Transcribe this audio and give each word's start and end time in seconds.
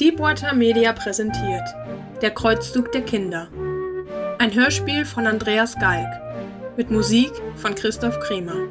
Deepwater 0.00 0.54
Media 0.54 0.92
präsentiert 0.92 1.68
Der 2.22 2.30
Kreuzzug 2.30 2.92
der 2.92 3.02
Kinder. 3.02 3.48
Ein 4.38 4.54
Hörspiel 4.54 5.04
von 5.04 5.26
Andreas 5.26 5.74
Galk 5.74 6.08
mit 6.76 6.88
Musik 6.88 7.32
von 7.56 7.74
Christoph 7.74 8.20
Kremer. 8.20 8.68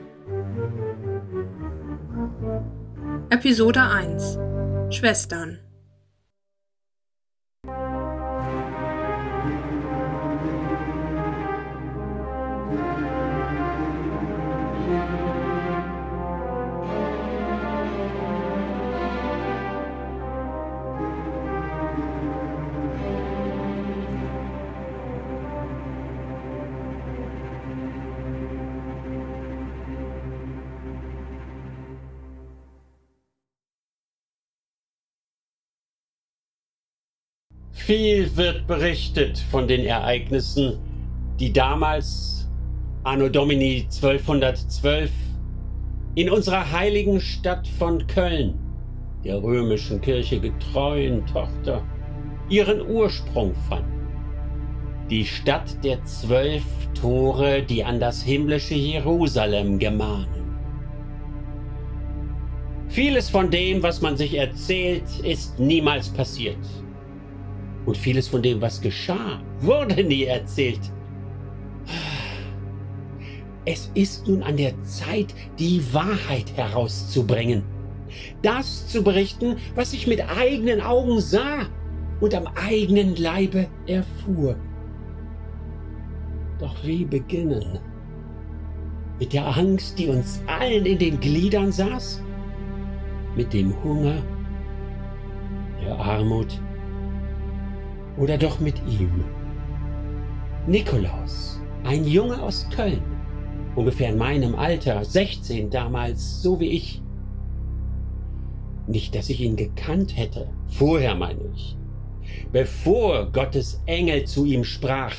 Episode 3.30 3.82
1 3.82 4.40
Schwestern 4.90 5.60
Viel 37.88 38.36
wird 38.36 38.68
berichtet 38.68 39.40
von 39.50 39.66
den 39.66 39.86
Ereignissen, 39.86 40.78
die 41.40 41.54
damals, 41.54 42.50
Anno 43.06 43.30
Domini 43.30 43.84
1212, 43.86 45.10
in 46.16 46.30
unserer 46.30 46.70
heiligen 46.70 47.22
Stadt 47.22 47.66
von 47.66 48.06
Köln, 48.08 48.56
der 49.24 49.42
römischen 49.42 50.02
Kirche 50.02 50.38
getreuen 50.38 51.26
Tochter, 51.28 51.82
ihren 52.50 52.82
Ursprung 52.90 53.56
fanden. 53.70 54.06
Die 55.10 55.24
Stadt 55.24 55.82
der 55.82 56.04
zwölf 56.04 56.66
Tore, 56.94 57.64
die 57.64 57.86
an 57.86 58.02
das 58.02 58.22
himmlische 58.22 58.76
Jerusalem 58.76 59.80
gemahnen. 59.80 60.28
Vieles 62.90 63.30
von 63.30 63.50
dem, 63.50 63.82
was 63.82 64.02
man 64.02 64.18
sich 64.18 64.34
erzählt, 64.34 65.06
ist 65.24 65.58
niemals 65.58 66.10
passiert. 66.10 66.58
Und 67.88 67.96
vieles 67.96 68.28
von 68.28 68.44
dem, 68.44 68.62
was 68.62 68.82
geschah, 68.82 69.42
wurde 69.62 70.04
nie 70.04 70.26
erzählt. 70.26 70.82
Es 73.64 73.90
ist 73.94 74.28
nun 74.28 74.44
an 74.44 74.58
der 74.58 74.74
Zeit, 74.84 75.34
die 75.58 75.82
Wahrheit 75.94 76.52
herauszubringen. 76.58 77.64
Das 78.42 78.90
zu 78.90 79.04
berichten, 79.04 79.56
was 79.74 79.94
ich 79.94 80.06
mit 80.06 80.22
eigenen 80.38 80.82
Augen 80.82 81.22
sah 81.22 81.66
und 82.20 82.36
am 82.36 82.48
eigenen 82.56 83.16
Leibe 83.16 83.68
erfuhr. 83.86 84.58
Doch 86.60 86.76
wie 86.84 87.06
beginnen? 87.06 87.80
Mit 89.18 89.32
der 89.32 89.48
Angst, 89.58 89.98
die 89.98 90.10
uns 90.10 90.42
allen 90.48 90.86
in 90.86 91.00
den 91.00 91.20
Gliedern 91.22 91.72
saß? 91.72 92.22
Mit 93.38 93.54
dem 93.54 93.74
Hunger, 93.82 94.22
der 95.82 95.98
Armut, 95.98 96.60
oder 98.18 98.38
doch 98.38 98.60
mit 98.60 98.76
ihm? 98.88 99.24
Nikolaus, 100.68 101.62
ein 101.84 102.06
Junge 102.06 102.42
aus 102.42 102.68
Köln, 102.70 103.02
ungefähr 103.76 104.10
in 104.10 104.18
meinem 104.18 104.56
Alter, 104.56 105.04
16 105.06 105.70
damals, 105.70 106.42
so 106.42 106.60
wie 106.60 106.72
ich. 106.72 107.02
Nicht, 108.88 109.16
dass 109.16 109.30
ich 109.30 109.42
ihn 109.42 109.56
gekannt 109.56 110.16
hätte, 110.18 110.50
vorher 110.68 111.16
meine 111.16 111.50
ich, 111.54 111.78
bevor 112.52 113.32
Gottes 113.32 113.82
Engel 113.86 114.26
zu 114.26 114.46
ihm 114.46 114.64
sprach, 114.64 115.16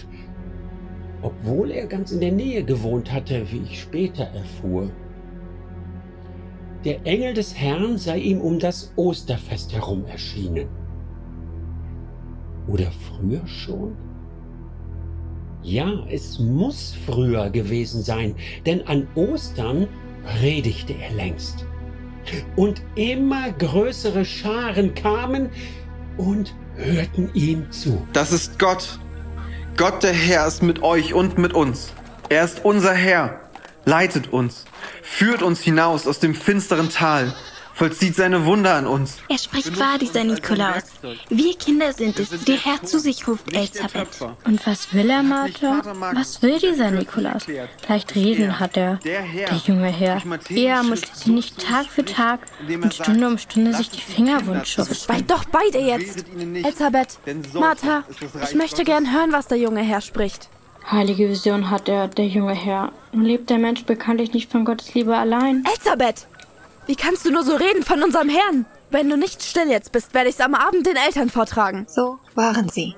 obwohl 1.22 1.70
er 1.70 1.86
ganz 1.86 2.12
in 2.12 2.20
der 2.20 2.32
Nähe 2.32 2.64
gewohnt 2.64 3.12
hatte, 3.12 3.50
wie 3.50 3.62
ich 3.70 3.80
später 3.80 4.24
erfuhr. 4.24 4.90
Der 6.84 7.04
Engel 7.04 7.34
des 7.34 7.56
Herrn 7.56 7.98
sei 7.98 8.18
ihm 8.18 8.40
um 8.40 8.58
das 8.58 8.92
Osterfest 8.96 9.72
herum 9.72 10.06
erschienen. 10.06 10.68
Oder 12.68 12.92
früher 13.08 13.46
schon? 13.46 13.96
Ja, 15.62 16.04
es 16.10 16.38
muss 16.38 16.94
früher 17.06 17.50
gewesen 17.50 18.02
sein, 18.02 18.34
denn 18.64 18.86
an 18.86 19.08
Ostern 19.14 19.88
predigte 20.24 20.94
er 20.94 21.12
längst. 21.12 21.66
Und 22.56 22.82
immer 22.94 23.50
größere 23.52 24.24
Scharen 24.24 24.94
kamen 24.94 25.50
und 26.16 26.54
hörten 26.76 27.30
ihm 27.34 27.70
zu. 27.70 28.06
Das 28.12 28.32
ist 28.32 28.58
Gott. 28.58 28.98
Gott 29.76 30.02
der 30.02 30.12
Herr 30.12 30.46
ist 30.46 30.62
mit 30.62 30.82
euch 30.82 31.14
und 31.14 31.38
mit 31.38 31.54
uns. 31.54 31.92
Er 32.28 32.44
ist 32.44 32.64
unser 32.64 32.92
Herr, 32.92 33.40
leitet 33.84 34.32
uns, 34.32 34.66
führt 35.02 35.42
uns 35.42 35.62
hinaus 35.62 36.06
aus 36.06 36.18
dem 36.18 36.34
finsteren 36.34 36.90
Tal 36.90 37.34
vollzieht 37.78 38.16
seine 38.16 38.44
Wunder 38.44 38.74
an 38.74 38.86
uns. 38.86 39.18
Er 39.28 39.38
spricht 39.38 39.78
wahr, 39.78 39.98
dieser 39.98 40.24
Nikolaus. 40.24 40.82
Wir 41.28 41.54
Kinder 41.56 41.92
sind 41.92 42.18
es, 42.18 42.30
die 42.30 42.44
der 42.44 42.56
Herr 42.56 42.82
zu 42.82 42.98
sich 42.98 43.26
ruft, 43.28 43.52
Elisabeth. 43.52 44.08
Und 44.44 44.66
was 44.66 44.92
will 44.92 45.08
er, 45.08 45.22
Martha? 45.22 45.82
Was 46.12 46.42
will 46.42 46.58
dieser 46.58 46.90
Nikolaus? 46.90 47.46
Leicht 47.88 48.14
reden 48.16 48.58
hat 48.58 48.76
er, 48.76 48.96
der 48.96 49.24
junge 49.64 49.88
Herr. 49.88 50.20
Er 50.50 50.82
muss 50.82 51.00
schließlich 51.00 51.26
nicht 51.28 51.58
Tag 51.66 51.86
für 51.86 52.04
Tag 52.04 52.40
und 52.68 52.92
Stunde 52.92 53.28
um 53.28 53.38
Stunde 53.38 53.72
sich 53.74 53.90
die 53.90 54.00
Finger 54.00 54.44
wund 54.46 54.66
schubsen. 54.66 55.26
Doch 55.28 55.44
beide 55.44 55.78
jetzt. 55.78 56.24
Elisabeth, 56.36 57.18
Martha, 57.54 58.02
ich 58.42 58.54
möchte 58.56 58.82
gern 58.82 59.12
hören, 59.12 59.32
was 59.32 59.46
der 59.46 59.58
junge 59.58 59.82
Herr 59.82 60.00
spricht. 60.00 60.48
Heilige 60.90 61.28
Vision 61.28 61.70
hat 61.70 61.88
er, 61.88 62.08
der 62.08 62.26
junge 62.26 62.54
Herr. 62.54 62.92
Lebt 63.12 63.50
der 63.50 63.58
Mensch 63.58 63.84
bekanntlich 63.84 64.32
nicht 64.32 64.50
von 64.50 64.64
Gottes 64.64 64.94
Liebe 64.94 65.16
allein? 65.16 65.62
Elisabeth! 65.66 66.26
Wie 66.88 66.96
kannst 66.96 67.26
du 67.26 67.30
nur 67.30 67.44
so 67.44 67.54
reden 67.54 67.82
von 67.82 68.02
unserem 68.02 68.30
Herrn? 68.30 68.64
Wenn 68.88 69.10
du 69.10 69.18
nicht 69.18 69.42
still 69.42 69.68
jetzt 69.68 69.92
bist, 69.92 70.14
werde 70.14 70.30
ich's 70.30 70.40
am 70.40 70.54
Abend 70.54 70.86
den 70.86 70.96
Eltern 70.96 71.28
vortragen. 71.28 71.84
So 71.86 72.18
waren 72.34 72.70
sie, 72.70 72.96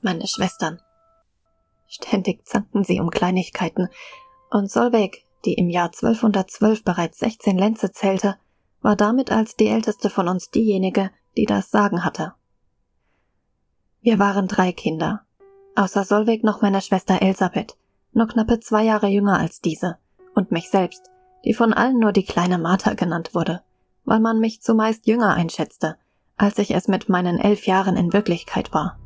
meine 0.00 0.26
Schwestern. 0.26 0.80
Ständig 1.86 2.46
zankten 2.46 2.84
sie 2.84 3.00
um 3.00 3.10
Kleinigkeiten, 3.10 3.90
und 4.48 4.70
Solveig, 4.70 5.18
die 5.44 5.52
im 5.52 5.68
Jahr 5.68 5.88
1212 5.88 6.84
bereits 6.84 7.18
16 7.18 7.58
Lenze 7.58 7.92
zählte, 7.92 8.36
war 8.80 8.96
damit 8.96 9.30
als 9.30 9.56
die 9.56 9.68
älteste 9.68 10.08
von 10.08 10.26
uns 10.26 10.48
diejenige, 10.48 11.10
die 11.36 11.44
das 11.44 11.70
Sagen 11.70 12.06
hatte. 12.06 12.32
Wir 14.00 14.18
waren 14.18 14.48
drei 14.48 14.72
Kinder, 14.72 15.26
außer 15.74 16.04
Solveig 16.04 16.44
noch 16.44 16.62
meine 16.62 16.80
Schwester 16.80 17.20
Elisabeth, 17.20 17.76
nur 18.12 18.26
knappe 18.26 18.58
zwei 18.60 18.84
Jahre 18.84 19.08
jünger 19.08 19.38
als 19.38 19.60
diese, 19.60 19.98
und 20.34 20.50
mich 20.50 20.70
selbst, 20.70 21.10
die 21.44 21.54
von 21.54 21.72
allen 21.72 21.98
nur 21.98 22.12
die 22.12 22.24
kleine 22.24 22.58
Martha 22.58 22.94
genannt 22.94 23.34
wurde, 23.34 23.60
weil 24.04 24.20
man 24.20 24.40
mich 24.40 24.62
zumeist 24.62 25.06
jünger 25.06 25.34
einschätzte, 25.34 25.96
als 26.36 26.58
ich 26.58 26.74
es 26.74 26.88
mit 26.88 27.08
meinen 27.08 27.38
elf 27.38 27.66
Jahren 27.66 27.96
in 27.96 28.12
Wirklichkeit 28.12 28.72
war. 28.72 28.98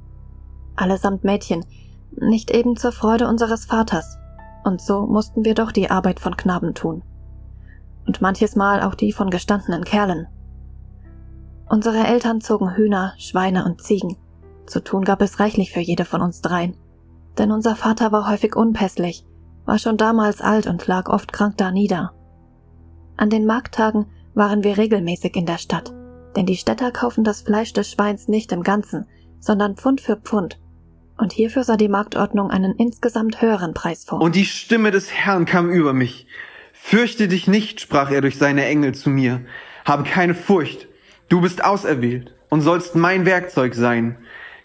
Allesamt 0.77 1.25
Mädchen, 1.25 1.65
nicht 2.11 2.51
eben 2.51 2.77
zur 2.77 2.93
Freude 2.93 3.29
unseres 3.29 3.65
Vaters, 3.65 4.19
und 4.65 4.81
so 4.81 5.07
mussten 5.07 5.45
wir 5.45 5.55
doch 5.55 5.73
die 5.73 5.91
Arbeit 5.91 6.21
von 6.21 6.37
Knaben 6.37 6.75
tun. 6.75 7.03
Und 8.07 8.21
manches 8.21 8.57
Mal 8.57 8.83
auch 8.83 8.95
die 8.95 9.13
von 9.13 9.31
gestandenen 9.31 9.85
Kerlen. 9.85 10.29
Unsere 11.69 12.07
Eltern 12.07 12.41
zogen 12.41 12.77
Hühner, 12.77 13.15
Schweine 13.17 13.65
und 13.65 13.81
Ziegen. 13.83 14.17
Zu 14.67 14.83
tun 14.83 15.05
gab 15.05 15.23
es 15.23 15.41
reichlich 15.41 15.73
für 15.73 15.81
jede 15.81 16.05
von 16.05 16.21
uns 16.21 16.41
dreien. 16.43 16.77
Denn 17.39 17.51
unser 17.51 17.77
Vater 17.77 18.13
war 18.13 18.29
häufig 18.29 18.55
unpässlich, 18.57 19.25
war 19.65 19.79
schon 19.79 19.97
damals 19.97 20.41
alt 20.41 20.67
und 20.67 20.87
lag 20.87 21.09
oft 21.09 21.33
krank 21.33 21.57
da 21.57 21.71
nieder. 21.71 22.13
An 23.23 23.31
den 23.31 23.47
Markttagen 23.47 24.07
waren 24.35 24.65
wir 24.65 24.79
regelmäßig 24.79 25.37
in 25.37 25.47
der 25.47 25.59
Stadt, 25.59 25.93
denn 26.35 26.45
die 26.45 26.57
Städter 26.57 26.91
kaufen 26.91 27.23
das 27.23 27.43
Fleisch 27.43 27.73
des 27.73 27.89
Schweins 27.89 28.27
nicht 28.27 28.51
im 28.51 28.65
Ganzen, 28.65 29.07
sondern 29.39 29.77
Pfund 29.77 30.01
für 30.01 30.17
Pfund. 30.17 30.59
Und 31.17 31.33
hierfür 31.33 31.63
sah 31.63 31.77
die 31.77 31.87
Marktordnung 31.87 32.51
einen 32.51 32.75
insgesamt 32.75 33.41
höheren 33.41 33.75
Preis 33.75 34.05
vor. 34.05 34.21
Und 34.21 34.35
die 34.35 34.45
Stimme 34.45 34.91
des 34.91 35.13
Herrn 35.13 35.45
kam 35.45 35.71
über 35.71 35.93
mich. 35.93 36.27
Fürchte 36.73 37.29
dich 37.29 37.47
nicht, 37.47 37.81
sprach 37.81 38.11
er 38.11 38.23
durch 38.23 38.39
seine 38.39 38.65
Engel 38.65 38.93
zu 38.93 39.09
mir. 39.09 39.43
Habe 39.85 40.03
keine 40.03 40.35
Furcht. 40.35 40.89
Du 41.29 41.43
bist 41.43 41.63
auserwählt 41.63 42.35
und 42.49 42.61
sollst 42.61 42.97
mein 42.97 43.25
Werkzeug 43.25 43.77
sein. 43.77 44.17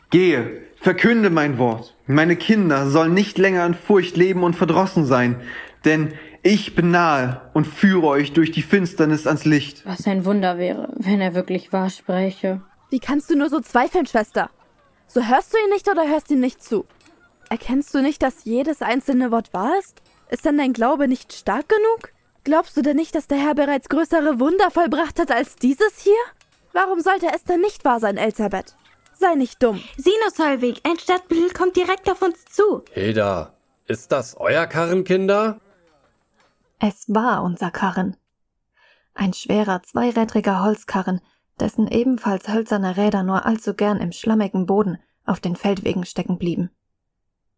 Gehe, 0.09 0.63
verkünde 0.81 1.29
mein 1.29 1.59
Wort. 1.59 1.95
Meine 2.07 2.35
Kinder 2.35 2.89
sollen 2.89 3.13
nicht 3.13 3.37
länger 3.37 3.67
in 3.67 3.75
Furcht 3.75 4.17
leben 4.17 4.41
und 4.41 4.55
verdrossen 4.55 5.05
sein, 5.05 5.41
denn 5.85 6.13
ich 6.47 6.75
bin 6.75 6.91
nahe 6.91 7.41
und 7.53 7.67
führe 7.67 8.07
euch 8.07 8.31
durch 8.31 8.51
die 8.51 8.61
Finsternis 8.61 9.27
ans 9.27 9.43
Licht. 9.43 9.85
Was 9.85 10.07
ein 10.07 10.23
Wunder 10.23 10.57
wäre, 10.57 10.93
wenn 10.95 11.19
er 11.19 11.35
wirklich 11.35 11.73
wahr 11.73 11.89
spräche. 11.89 12.61
Wie 12.89 12.99
kannst 12.99 13.29
du 13.29 13.35
nur 13.35 13.49
so 13.49 13.59
zweifeln, 13.59 14.05
Schwester? 14.05 14.49
So 15.07 15.21
hörst 15.21 15.53
du 15.53 15.57
ihn 15.57 15.71
nicht 15.71 15.89
oder 15.89 16.07
hörst 16.07 16.31
ihm 16.31 16.39
nicht 16.39 16.63
zu? 16.63 16.85
Erkennst 17.49 17.93
du 17.93 18.01
nicht, 18.01 18.23
dass 18.23 18.45
jedes 18.45 18.81
einzelne 18.81 19.29
Wort 19.29 19.53
wahr 19.53 19.73
ist? 19.77 20.01
Ist 20.29 20.45
denn 20.45 20.57
dein 20.57 20.71
Glaube 20.71 21.09
nicht 21.09 21.33
stark 21.33 21.67
genug? 21.67 22.13
Glaubst 22.45 22.77
du 22.77 22.81
denn 22.81 22.95
nicht, 22.95 23.13
dass 23.13 23.27
der 23.27 23.39
Herr 23.39 23.55
bereits 23.55 23.89
größere 23.89 24.39
Wunder 24.39 24.71
vollbracht 24.71 25.19
hat 25.19 25.31
als 25.31 25.57
dieses 25.57 25.99
hier? 25.99 26.13
Warum 26.71 27.01
sollte 27.01 27.27
es 27.35 27.43
denn 27.43 27.59
nicht 27.59 27.83
wahr 27.83 27.99
sein, 27.99 28.15
Elisabeth? 28.15 28.77
Sei 29.13 29.35
nicht 29.35 29.61
dumm. 29.61 29.81
Solvig, 30.33 30.81
ein 30.83 30.97
Stadtbild 30.97 31.53
kommt 31.53 31.75
direkt 31.75 32.09
auf 32.09 32.21
uns 32.21 32.45
zu. 32.45 32.83
Hilda, 32.93 33.53
ist 33.87 34.13
das 34.13 34.37
euer 34.37 34.65
Karren, 34.65 35.03
Kinder? 35.03 35.59
Es 36.79 37.05
war 37.07 37.43
unser 37.43 37.71
Karren. 37.71 38.15
Ein 39.13 39.33
schwerer, 39.33 39.81
zweirädriger 39.83 40.63
Holzkarren, 40.63 41.21
dessen 41.59 41.87
ebenfalls 41.87 42.47
hölzerne 42.47 42.97
Räder 42.97 43.23
nur 43.23 43.45
allzu 43.45 43.73
gern 43.73 43.97
im 43.97 44.11
schlammigen 44.11 44.65
Boden 44.65 44.99
auf 45.25 45.39
den 45.39 45.55
Feldwegen 45.55 46.05
stecken 46.05 46.37
blieben. 46.37 46.69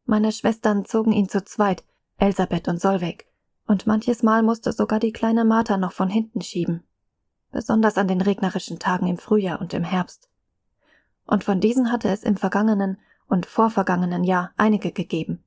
Meine 0.06 0.32
Schwestern 0.32 0.86
zogen 0.86 1.12
ihn 1.12 1.30
zu 1.30 1.44
zweit, 1.44 1.84
Elisabeth 2.18 2.68
und 2.68 2.80
Solveig, 2.80 3.26
und 3.68 3.86
manches 3.86 4.24
Mal 4.24 4.42
musste 4.42 4.72
sogar 4.72 5.00
die 5.00 5.12
kleine 5.12 5.46
Martha 5.46 5.78
noch 5.78 5.92
von 5.92 6.10
hinten 6.10 6.42
schieben. 6.42 6.84
Besonders 7.52 7.98
an 7.98 8.08
den 8.08 8.22
regnerischen 8.22 8.80
Tagen 8.80 9.08
im 9.08 9.18
Frühjahr 9.18 9.60
und 9.60 9.74
im 9.74 9.84
Herbst 9.84 10.30
und 11.30 11.44
von 11.44 11.60
diesen 11.60 11.92
hatte 11.92 12.10
es 12.10 12.24
im 12.24 12.38
vergangenen 12.38 12.98
und 13.28 13.46
vorvergangenen 13.46 14.24
Jahr 14.24 14.52
einige 14.58 14.92
gegeben, 14.92 15.44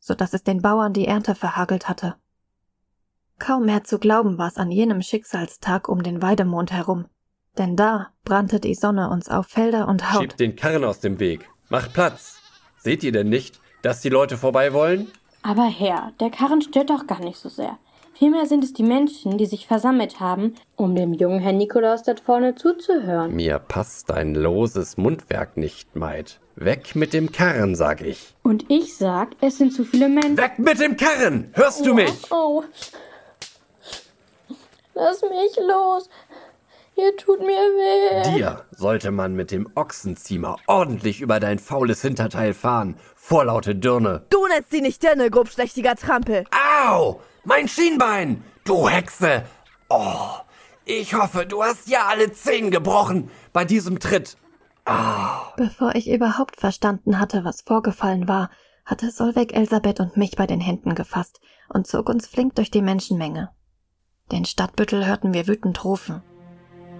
so 0.00 0.14
dass 0.14 0.32
es 0.32 0.42
den 0.42 0.62
Bauern 0.62 0.94
die 0.94 1.06
Ernte 1.06 1.34
verhagelt 1.34 1.88
hatte. 1.90 2.16
Kaum 3.38 3.66
mehr 3.66 3.84
zu 3.84 3.98
glauben 3.98 4.38
war 4.38 4.48
es 4.48 4.56
an 4.56 4.70
jenem 4.70 5.02
Schicksalstag 5.02 5.88
um 5.88 6.02
den 6.02 6.22
Weidemond 6.22 6.72
herum, 6.72 7.06
denn 7.58 7.76
da 7.76 8.08
brannte 8.24 8.60
die 8.60 8.74
Sonne 8.74 9.10
uns 9.10 9.28
auf 9.28 9.46
Felder 9.46 9.88
und 9.88 10.12
Haut. 10.12 10.22
Schiebt 10.22 10.40
den 10.40 10.56
Karren 10.56 10.84
aus 10.84 11.00
dem 11.00 11.20
Weg. 11.20 11.48
Macht 11.68 11.92
Platz. 11.92 12.38
Seht 12.78 13.02
ihr 13.04 13.12
denn 13.12 13.28
nicht, 13.28 13.60
dass 13.82 14.00
die 14.00 14.08
Leute 14.08 14.38
vorbei 14.38 14.72
wollen? 14.72 15.08
Aber 15.42 15.66
Herr, 15.66 16.12
der 16.18 16.30
Karren 16.30 16.62
stört 16.62 16.90
doch 16.90 17.06
gar 17.06 17.20
nicht 17.20 17.38
so 17.38 17.48
sehr. 17.48 17.78
Vielmehr 18.14 18.46
sind 18.46 18.64
es 18.64 18.72
die 18.72 18.82
Menschen, 18.82 19.36
die 19.36 19.44
sich 19.44 19.66
versammelt 19.66 20.20
haben, 20.20 20.54
um 20.74 20.94
dem 20.94 21.12
jungen 21.12 21.38
Herrn 21.38 21.58
Nikolaus 21.58 22.02
dort 22.02 22.20
vorne 22.20 22.54
zuzuhören. 22.54 23.36
Mir 23.36 23.58
passt 23.58 24.08
dein 24.08 24.34
loses 24.34 24.96
Mundwerk 24.96 25.58
nicht, 25.58 25.94
Maid. 25.94 26.40
Weg 26.54 26.96
mit 26.96 27.12
dem 27.12 27.30
Karren, 27.30 27.74
sag 27.74 28.00
ich. 28.00 28.34
Und 28.42 28.64
ich 28.70 28.96
sag, 28.96 29.36
es 29.42 29.58
sind 29.58 29.74
zu 29.74 29.84
viele 29.84 30.08
Menschen. 30.08 30.38
Weg 30.38 30.58
mit 30.58 30.80
dem 30.80 30.96
Karren! 30.96 31.50
Hörst 31.52 31.84
du 31.84 31.92
mich? 31.92 32.10
Oh. 32.30 32.64
Lass 34.96 35.20
mich 35.20 35.56
los. 35.58 36.08
Ihr 36.96 37.14
tut 37.18 37.40
mir 37.40 37.46
weh. 37.46 38.34
Dir 38.34 38.64
sollte 38.70 39.10
man 39.10 39.34
mit 39.34 39.50
dem 39.50 39.68
Ochsenziemer 39.74 40.56
ordentlich 40.66 41.20
über 41.20 41.38
dein 41.38 41.58
faules 41.58 42.00
Hinterteil 42.00 42.54
fahren, 42.54 42.96
vorlaute 43.14 43.74
Dirne. 43.74 44.24
Du 44.30 44.46
nennst 44.46 44.70
sie 44.70 44.80
nicht 44.80 45.02
Dirne, 45.02 45.28
grobschlächtiger 45.30 45.96
Trampel. 45.96 46.44
Au! 46.50 47.20
Mein 47.44 47.68
Schienbein! 47.68 48.42
Du 48.64 48.88
Hexe! 48.88 49.42
Oh, 49.90 50.30
ich 50.86 51.12
hoffe, 51.12 51.44
du 51.44 51.62
hast 51.62 51.88
ja 51.88 52.06
alle 52.06 52.32
Zehen 52.32 52.70
gebrochen 52.70 53.30
bei 53.52 53.66
diesem 53.66 54.00
Tritt. 54.00 54.38
Oh. 54.86 55.52
Bevor 55.58 55.94
ich 55.94 56.08
überhaupt 56.08 56.58
verstanden 56.58 57.20
hatte, 57.20 57.44
was 57.44 57.60
vorgefallen 57.60 58.28
war, 58.28 58.50
hatte 58.86 59.10
Solveig 59.10 59.52
Elisabeth 59.52 60.00
und 60.00 60.16
mich 60.16 60.36
bei 60.36 60.46
den 60.46 60.60
Händen 60.62 60.94
gefasst 60.94 61.40
und 61.68 61.86
zog 61.86 62.08
uns 62.08 62.26
flink 62.26 62.54
durch 62.54 62.70
die 62.70 62.82
Menschenmenge. 62.82 63.50
Den 64.32 64.44
Stadtbüttel 64.44 65.06
hörten 65.06 65.34
wir 65.34 65.46
wütend 65.46 65.84
rufen. 65.84 66.22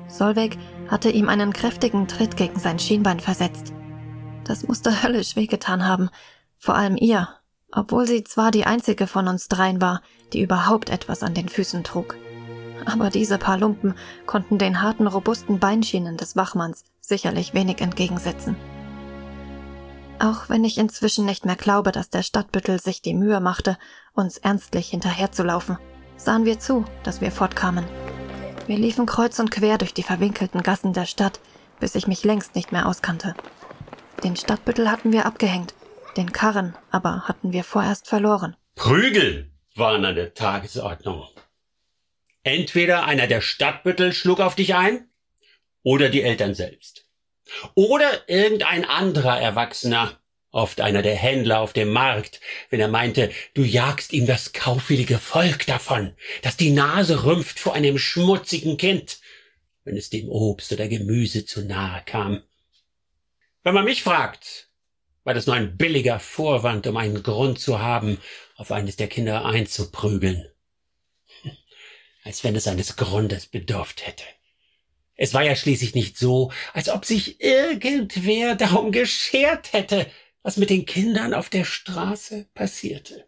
Solveig 0.09 0.57
hatte 0.89 1.11
ihm 1.11 1.29
einen 1.29 1.53
kräftigen 1.53 2.07
Tritt 2.07 2.37
gegen 2.37 2.59
sein 2.59 2.79
Schienbein 2.79 3.19
versetzt. 3.19 3.73
Das 4.45 4.69
musste 4.69 5.03
höllisch 5.03 5.35
wehgetan 5.35 5.87
haben, 5.87 6.09
vor 6.57 6.77
allem 6.77 6.97
ihr, 6.97 7.29
obwohl 7.73 8.07
sie 8.07 8.23
zwar 8.23 8.53
die 8.53 8.65
einzige 8.65 9.09
von 9.09 9.27
uns 9.27 9.49
dreien 9.49 9.81
war, 9.81 10.03
die 10.33 10.41
überhaupt 10.41 10.91
etwas 10.91 11.23
an 11.25 11.35
den 11.35 11.49
Füßen 11.49 11.83
trug. 11.83 12.17
Aber 12.85 13.11
diese 13.11 13.39
paar 13.39 13.59
Lumpen 13.59 13.95
konnten 14.27 14.59
den 14.59 14.81
harten, 14.81 15.09
robusten 15.09 15.59
Beinschienen 15.59 16.17
des 16.17 16.37
Wachmanns 16.37 16.85
sicherlich 17.01 17.53
wenig 17.53 17.81
entgegensetzen. 17.81 18.57
Auch 20.21 20.49
wenn 20.49 20.65
ich 20.65 20.79
inzwischen 20.79 21.25
nicht 21.25 21.45
mehr 21.45 21.57
glaube, 21.57 21.91
dass 21.91 22.09
der 22.09 22.23
Stadtbüttel 22.23 22.81
sich 22.81 23.03
die 23.03 23.15
Mühe 23.15 23.41
machte, 23.41 23.77
uns 24.15 24.39
ernstlich 24.39 24.89
hinterherzulaufen, 24.89 25.79
sahen 26.17 26.45
wir 26.45 26.59
zu, 26.59 26.85
dass 27.03 27.21
wir 27.21 27.31
fortkamen. 27.31 27.85
Wir 28.67 28.77
liefen 28.77 29.07
kreuz 29.07 29.39
und 29.39 29.51
quer 29.51 29.79
durch 29.79 29.95
die 29.95 30.03
verwinkelten 30.03 30.63
Gassen 30.63 30.93
der 30.93 31.07
Stadt, 31.07 31.41
bis 31.79 31.95
ich 31.95 32.07
mich 32.07 32.25
längst 32.25 32.55
nicht 32.55 32.73
mehr 32.73 32.87
auskannte. 32.87 33.35
Den 34.25 34.37
Stadtbüttel 34.37 34.91
hatten 34.91 35.13
wir 35.13 35.27
abgehängt, 35.27 35.75
den 36.17 36.33
Karren 36.33 36.75
aber 36.91 37.29
hatten 37.29 37.53
wir 37.53 37.65
vorerst 37.65 38.09
verloren. 38.09 38.57
Prügel 38.75 39.53
waren 39.75 40.05
an 40.05 40.17
der 40.17 40.35
Tagesordnung. 40.35 41.27
Entweder 42.43 43.05
einer 43.05 43.27
der 43.27 43.41
Stadtbüttel 43.41 44.13
schlug 44.13 44.41
auf 44.41 44.55
dich 44.55 44.75
ein 44.75 45.09
oder 45.83 46.09
die 46.09 46.23
Eltern 46.23 46.55
selbst. 46.55 47.07
Oder 47.75 48.29
irgendein 48.29 48.85
anderer 48.85 49.41
Erwachsener, 49.41 50.19
oft 50.51 50.81
einer 50.81 51.03
der 51.03 51.17
Händler 51.17 51.61
auf 51.61 51.73
dem 51.73 51.91
Markt, 51.91 52.41
wenn 52.71 52.81
er 52.81 52.89
meinte, 52.89 53.31
du 53.55 53.63
jagst 53.63 54.13
ihm 54.13 54.27
das 54.27 54.53
kaufwillige 54.53 55.19
Volk 55.19 55.67
davon, 55.67 56.15
das 56.43 56.57
die 56.57 56.71
Nase 56.71 57.25
rümpft 57.25 57.59
vor 57.59 57.75
einem 57.75 57.99
schmutzigen 57.99 58.77
Kind, 58.77 59.19
wenn 59.85 59.97
es 59.97 60.11
dem 60.11 60.29
Obst 60.29 60.73
oder 60.73 60.89
Gemüse 60.89 61.45
zu 61.45 61.63
nahe 61.63 62.03
kam. 62.07 62.43
Wenn 63.63 63.75
man 63.75 63.85
mich 63.85 64.03
fragt, 64.03 64.69
war 65.25 65.35
das 65.35 65.47
nur 65.47 65.57
ein 65.57 65.77
billiger 65.77 66.21
Vorwand, 66.21 66.87
um 66.87 66.97
einen 66.97 67.23
Grund 67.23 67.59
zu 67.59 67.81
haben, 67.81 68.19
auf 68.55 68.71
eines 68.71 68.97
der 68.97 69.09
Kinder 69.09 69.45
einzuprügeln. 69.45 70.49
Als 72.23 72.45
wenn 72.45 72.55
es 72.55 72.69
eines 72.69 72.97
Grundes 72.97 73.47
bedurft 73.47 74.07
hätte. 74.07 74.25
Es 75.17 75.35
war 75.35 75.43
ja 75.43 75.57
schließlich 75.57 75.95
nicht 75.95 76.19
so, 76.19 76.53
als 76.75 76.91
ob 76.91 77.07
sich 77.07 77.41
irgendwer 77.41 78.55
darum 78.55 78.93
geschert 78.93 79.73
hätte, 79.73 80.07
was 80.47 80.57
mit 80.57 80.71
den 80.71 80.87
Kindern 80.87 81.35
auf 81.35 81.51
der 81.51 81.65
Straße 81.65 82.47
passierte. 82.55 83.27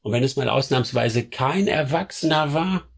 Und 0.00 0.12
wenn 0.12 0.24
es 0.24 0.36
mal 0.36 0.48
ausnahmsweise 0.48 1.28
kein 1.28 1.68
Erwachsener 1.68 2.54
war, 2.54 2.88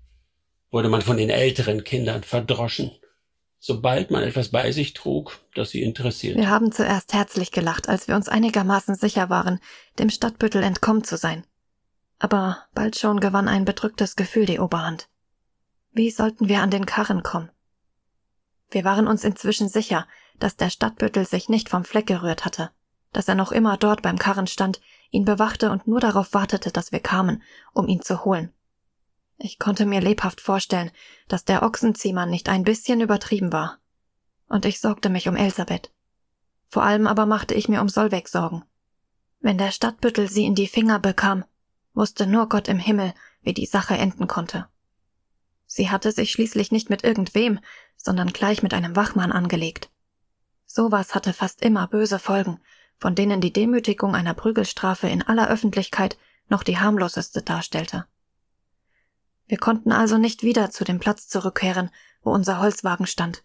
wurde 0.71 0.89
man 0.89 1.03
von 1.03 1.17
den 1.17 1.31
älteren 1.31 1.83
Kindern 1.85 2.23
verdroschen 2.23 2.93
sobald 3.61 4.11
man 4.11 4.23
etwas 4.23 4.49
bei 4.49 4.73
sich 4.73 4.95
trug, 4.95 5.39
das 5.55 5.71
sie 5.71 5.83
interessiert. 5.83 6.37
Wir 6.37 6.49
haben 6.49 6.73
zuerst 6.73 7.13
herzlich 7.13 7.53
gelacht, 7.53 7.89
als 7.89 8.09
wir 8.09 8.17
uns 8.17 8.29
einigermaßen 8.29 8.95
sicher 8.95 9.29
waren, 9.29 9.61
dem 9.99 10.09
Stadtbüttel 10.09 10.63
entkommen 10.63 11.05
zu 11.05 11.17
sein. 11.17 11.47
Aber 12.19 12.65
bald 12.75 12.99
schon 12.99 13.21
gewann 13.21 13.49
ein 13.49 13.67
bedrücktes 13.67 14.17
Gefühl 14.17 14.47
die 14.47 14.59
Oberhand. 14.59 15.09
Wie 15.93 16.11
sollten 16.11 16.49
wir 16.49 16.63
an 16.63 16.71
den 16.71 16.87
Karren 16.87 17.23
kommen? 17.23 17.51
Wir 18.71 18.85
waren 18.85 19.07
uns 19.07 19.25
inzwischen 19.25 19.69
sicher, 19.69 20.07
dass 20.39 20.57
der 20.57 20.71
Stadtbüttel 20.71 21.27
sich 21.27 21.49
nicht 21.49 21.69
vom 21.69 21.85
Fleck 21.85 22.07
gerührt 22.07 22.45
hatte, 22.45 22.71
dass 23.13 23.29
er 23.29 23.35
noch 23.35 23.53
immer 23.53 23.77
dort 23.77 24.03
beim 24.03 24.19
Karren 24.19 24.47
stand, 24.47 24.81
ihn 25.11 25.25
bewachte 25.25 25.71
und 25.71 25.87
nur 25.87 26.01
darauf 26.01 26.33
wartete, 26.35 26.71
dass 26.71 26.93
wir 26.93 27.01
kamen, 27.01 27.43
um 27.73 27.89
ihn 27.89 28.03
zu 28.03 28.25
holen. 28.25 28.53
Ich 29.39 29.59
konnte 29.59 29.87
mir 29.87 30.01
lebhaft 30.01 30.41
vorstellen, 30.41 30.91
dass 31.29 31.45
der 31.45 31.63
Ochsenziemer 31.63 32.27
nicht 32.27 32.49
ein 32.49 32.63
bisschen 32.63 33.01
übertrieben 33.01 33.53
war. 33.53 33.79
Und 34.49 34.65
ich 34.65 34.81
sorgte 34.81 35.09
mich 35.09 35.29
um 35.29 35.37
Elisabeth. 35.37 35.91
Vor 36.69 36.83
allem 36.83 37.07
aber 37.07 37.27
machte 37.27 37.55
ich 37.55 37.69
mir 37.69 37.81
um 37.81 37.89
Solveig 37.89 38.29
Sorgen. 38.29 38.65
Wenn 39.41 39.59
der 39.59 39.73
Stadtbüttel 39.73 40.29
sie 40.29 40.45
in 40.45 40.55
die 40.55 40.69
Finger 40.69 40.99
bekam, 40.99 41.45
wusste 41.95 42.27
nur 42.27 42.49
Gott 42.49 42.69
im 42.69 42.79
Himmel, 42.79 43.15
wie 43.43 43.55
die 43.55 43.67
Sache 43.67 43.95
enden 43.95 44.29
konnte. 44.29 44.67
Sie 45.67 45.91
hatte 45.91 46.13
sich 46.13 46.33
schließlich 46.33 46.71
nicht 46.71 46.91
mit 46.91 47.05
irgendwem, 47.05 47.61
sondern 47.97 48.33
gleich 48.33 48.63
mit 48.63 48.75
einem 48.75 48.97
Wachmann 48.97 49.33
angelegt. 49.33 49.91
Sowas 50.67 51.15
hatte 51.15 51.33
fast 51.33 51.63
immer 51.63 51.87
böse 51.89 52.19
Folgen, 52.19 52.61
von 53.01 53.15
denen 53.15 53.41
die 53.41 53.53
Demütigung 53.53 54.15
einer 54.15 54.35
Prügelstrafe 54.35 55.09
in 55.09 55.23
aller 55.23 55.49
Öffentlichkeit 55.49 56.19
noch 56.49 56.63
die 56.63 56.79
harmloseste 56.79 57.43
darstellte. 57.43 58.05
Wir 59.47 59.59
konnten 59.59 59.91
also 59.91 60.19
nicht 60.19 60.43
wieder 60.43 60.71
zu 60.71 60.85
dem 60.85 61.01
Platz 61.01 61.27
zurückkehren, 61.27 61.91
wo 62.23 62.31
unser 62.31 62.61
Holzwagen 62.61 63.07
stand. 63.07 63.43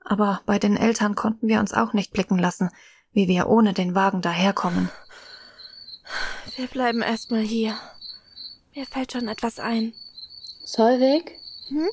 Aber 0.00 0.40
bei 0.46 0.58
den 0.58 0.76
Eltern 0.76 1.14
konnten 1.14 1.48
wir 1.48 1.60
uns 1.60 1.74
auch 1.74 1.92
nicht 1.92 2.12
blicken 2.12 2.38
lassen, 2.38 2.70
wie 3.12 3.28
wir 3.28 3.48
ohne 3.48 3.74
den 3.74 3.94
Wagen 3.94 4.22
daherkommen. 4.22 4.88
Wir 6.56 6.66
bleiben 6.66 7.02
erstmal 7.02 7.42
hier. 7.42 7.76
Mir 8.74 8.86
fällt 8.86 9.12
schon 9.12 9.28
etwas 9.28 9.60
ein. 9.60 9.92
Solveig? 10.64 11.32
Hm? 11.68 11.88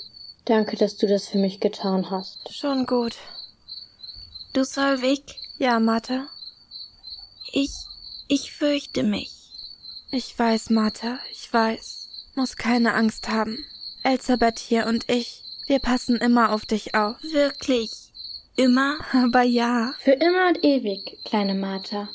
Danke, 0.46 0.78
dass 0.78 0.96
du 0.96 1.08
das 1.08 1.28
für 1.28 1.38
mich 1.38 1.60
getan 1.60 2.10
hast. 2.10 2.54
Schon 2.54 2.86
gut. 2.86 3.18
Du 4.54 4.64
Solveig? 4.64 5.24
Ja, 5.58 5.80
Martha? 5.80 6.28
Ich, 7.58 7.72
ich 8.28 8.52
fürchte 8.52 9.02
mich. 9.02 9.32
Ich 10.12 10.38
weiß, 10.38 10.72
Martha, 10.72 11.20
ich 11.32 11.54
weiß. 11.54 12.10
Muss 12.36 12.58
keine 12.58 12.94
Angst 12.94 13.30
haben. 13.30 13.58
Elisabeth 14.04 14.60
hier 14.60 14.88
und 14.88 15.10
ich, 15.10 15.42
wir 15.68 15.80
passen 15.80 16.18
immer 16.18 16.52
auf 16.52 16.66
dich 16.66 16.96
auf. 16.96 17.16
Wirklich? 17.24 17.90
Immer? 18.58 18.98
Aber 19.14 19.44
ja. 19.44 19.94
Für 20.00 20.12
immer 20.12 20.50
und 20.50 20.66
ewig, 20.66 21.18
kleine 21.24 21.56
Martha. 21.56 22.10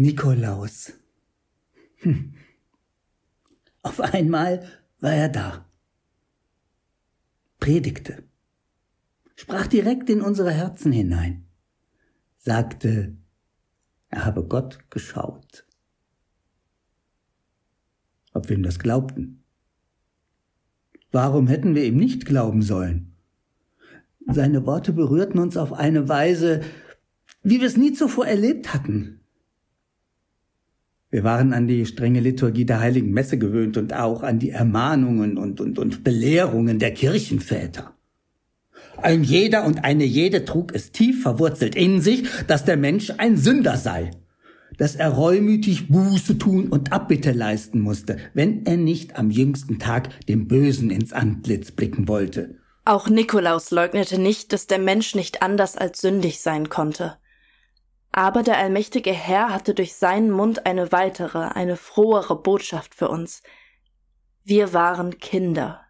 Nikolaus. 0.00 0.92
Hm. 1.96 2.34
Auf 3.82 3.98
einmal 4.00 4.64
war 5.00 5.12
er 5.12 5.28
da, 5.28 5.68
predigte, 7.58 8.22
sprach 9.34 9.66
direkt 9.66 10.08
in 10.08 10.20
unsere 10.20 10.52
Herzen 10.52 10.92
hinein, 10.92 11.48
sagte, 12.36 13.16
er 14.08 14.24
habe 14.24 14.46
Gott 14.46 14.88
geschaut. 14.88 15.66
Ob 18.32 18.48
wir 18.48 18.56
ihm 18.56 18.62
das 18.62 18.78
glaubten? 18.78 19.42
Warum 21.10 21.48
hätten 21.48 21.74
wir 21.74 21.84
ihm 21.84 21.96
nicht 21.96 22.24
glauben 22.24 22.62
sollen? 22.62 23.16
Seine 24.28 24.64
Worte 24.64 24.92
berührten 24.92 25.40
uns 25.40 25.56
auf 25.56 25.72
eine 25.72 26.08
Weise, 26.08 26.60
wie 27.42 27.58
wir 27.58 27.66
es 27.66 27.76
nie 27.76 27.94
zuvor 27.94 28.28
erlebt 28.28 28.72
hatten. 28.72 29.17
Wir 31.10 31.24
waren 31.24 31.54
an 31.54 31.66
die 31.66 31.86
strenge 31.86 32.20
Liturgie 32.20 32.66
der 32.66 32.80
heiligen 32.80 33.12
Messe 33.12 33.38
gewöhnt 33.38 33.78
und 33.78 33.94
auch 33.94 34.22
an 34.22 34.38
die 34.38 34.50
Ermahnungen 34.50 35.38
und, 35.38 35.60
und, 35.60 35.78
und 35.78 36.04
Belehrungen 36.04 36.78
der 36.78 36.92
Kirchenväter. 36.92 37.94
Ein 39.00 39.24
jeder 39.24 39.64
und 39.64 39.84
eine 39.84 40.04
jede 40.04 40.44
trug 40.44 40.74
es 40.74 40.92
tief 40.92 41.22
verwurzelt 41.22 41.76
in 41.76 42.00
sich, 42.00 42.24
dass 42.46 42.64
der 42.64 42.76
Mensch 42.76 43.12
ein 43.16 43.36
Sünder 43.38 43.76
sei, 43.76 44.10
dass 44.76 44.96
er 44.96 45.10
reumütig 45.10 45.88
Buße 45.88 46.36
tun 46.36 46.68
und 46.68 46.92
Abbitte 46.92 47.32
leisten 47.32 47.80
musste, 47.80 48.18
wenn 48.34 48.66
er 48.66 48.76
nicht 48.76 49.16
am 49.16 49.30
jüngsten 49.30 49.78
Tag 49.78 50.26
dem 50.26 50.46
Bösen 50.46 50.90
ins 50.90 51.12
Antlitz 51.12 51.70
blicken 51.70 52.06
wollte. 52.06 52.56
Auch 52.84 53.08
Nikolaus 53.08 53.70
leugnete 53.70 54.18
nicht, 54.18 54.52
dass 54.52 54.66
der 54.66 54.78
Mensch 54.78 55.14
nicht 55.14 55.42
anders 55.42 55.76
als 55.76 56.00
sündig 56.00 56.40
sein 56.40 56.68
konnte. 56.68 57.16
Aber 58.12 58.42
der 58.42 58.58
allmächtige 58.58 59.12
Herr 59.12 59.52
hatte 59.52 59.74
durch 59.74 59.94
seinen 59.94 60.30
Mund 60.30 60.66
eine 60.66 60.92
weitere, 60.92 61.38
eine 61.38 61.76
frohere 61.76 62.40
Botschaft 62.40 62.94
für 62.94 63.08
uns. 63.08 63.42
Wir 64.44 64.72
waren 64.72 65.18
Kinder. 65.18 65.84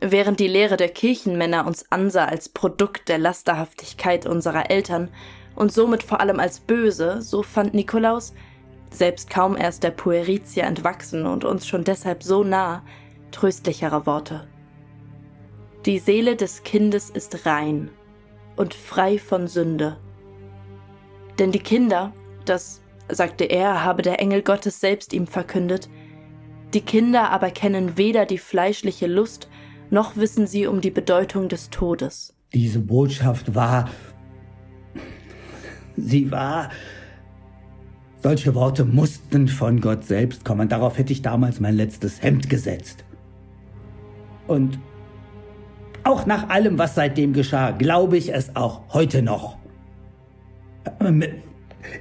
Während 0.00 0.40
die 0.40 0.48
Lehre 0.48 0.76
der 0.76 0.88
Kirchenmänner 0.88 1.66
uns 1.66 1.90
ansah 1.90 2.26
als 2.26 2.48
Produkt 2.48 3.08
der 3.08 3.18
Lasterhaftigkeit 3.18 4.26
unserer 4.26 4.70
Eltern 4.70 5.10
und 5.54 5.72
somit 5.72 6.02
vor 6.02 6.20
allem 6.20 6.40
als 6.40 6.60
böse, 6.60 7.22
so 7.22 7.42
fand 7.42 7.74
Nikolaus, 7.74 8.34
selbst 8.90 9.30
kaum 9.30 9.56
erst 9.56 9.82
der 9.82 9.90
Pueritia 9.90 10.66
entwachsen 10.66 11.26
und 11.26 11.44
uns 11.44 11.66
schon 11.66 11.84
deshalb 11.84 12.22
so 12.22 12.44
nah, 12.44 12.84
tröstlichere 13.30 14.06
Worte. 14.06 14.48
Die 15.86 15.98
Seele 15.98 16.36
des 16.36 16.62
Kindes 16.62 17.10
ist 17.10 17.46
rein 17.46 17.90
und 18.56 18.74
frei 18.74 19.18
von 19.18 19.48
Sünde. 19.48 19.98
Denn 21.38 21.52
die 21.52 21.60
Kinder, 21.60 22.12
das, 22.44 22.80
sagte 23.08 23.44
er, 23.44 23.84
habe 23.84 24.02
der 24.02 24.20
Engel 24.20 24.42
Gottes 24.42 24.80
selbst 24.80 25.12
ihm 25.12 25.26
verkündet, 25.26 25.88
die 26.74 26.80
Kinder 26.80 27.30
aber 27.30 27.50
kennen 27.50 27.96
weder 27.96 28.24
die 28.24 28.38
fleischliche 28.38 29.06
Lust, 29.06 29.48
noch 29.90 30.16
wissen 30.16 30.46
sie 30.46 30.66
um 30.66 30.80
die 30.80 30.90
Bedeutung 30.90 31.48
des 31.48 31.68
Todes. 31.68 32.34
Diese 32.54 32.80
Botschaft 32.80 33.54
war, 33.54 33.90
sie 35.96 36.30
war, 36.30 36.70
solche 38.22 38.54
Worte 38.54 38.84
mussten 38.84 39.48
von 39.48 39.80
Gott 39.80 40.04
selbst 40.04 40.44
kommen. 40.44 40.68
Darauf 40.68 40.96
hätte 40.96 41.12
ich 41.12 41.22
damals 41.22 41.60
mein 41.60 41.74
letztes 41.74 42.22
Hemd 42.22 42.48
gesetzt. 42.48 43.04
Und 44.46 44.78
auch 46.04 46.26
nach 46.26 46.48
allem, 46.48 46.78
was 46.78 46.94
seitdem 46.94 47.32
geschah, 47.32 47.72
glaube 47.72 48.16
ich 48.16 48.32
es 48.32 48.56
auch 48.56 48.82
heute 48.92 49.22
noch. 49.22 49.58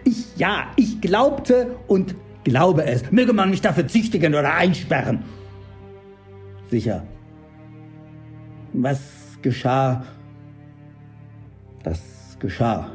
Ich, 0.03 0.37
ja, 0.37 0.71
ich 0.75 1.01
glaubte 1.01 1.75
und 1.87 2.15
glaube 2.43 2.85
es. 2.85 3.11
Möge 3.11 3.33
man 3.33 3.49
mich 3.49 3.61
dafür 3.61 3.87
züchtigen 3.87 4.33
oder 4.33 4.53
einsperren. 4.53 5.23
Sicher. 6.69 7.05
Was 8.73 9.37
geschah, 9.41 10.05
das 11.83 12.37
geschah. 12.39 12.91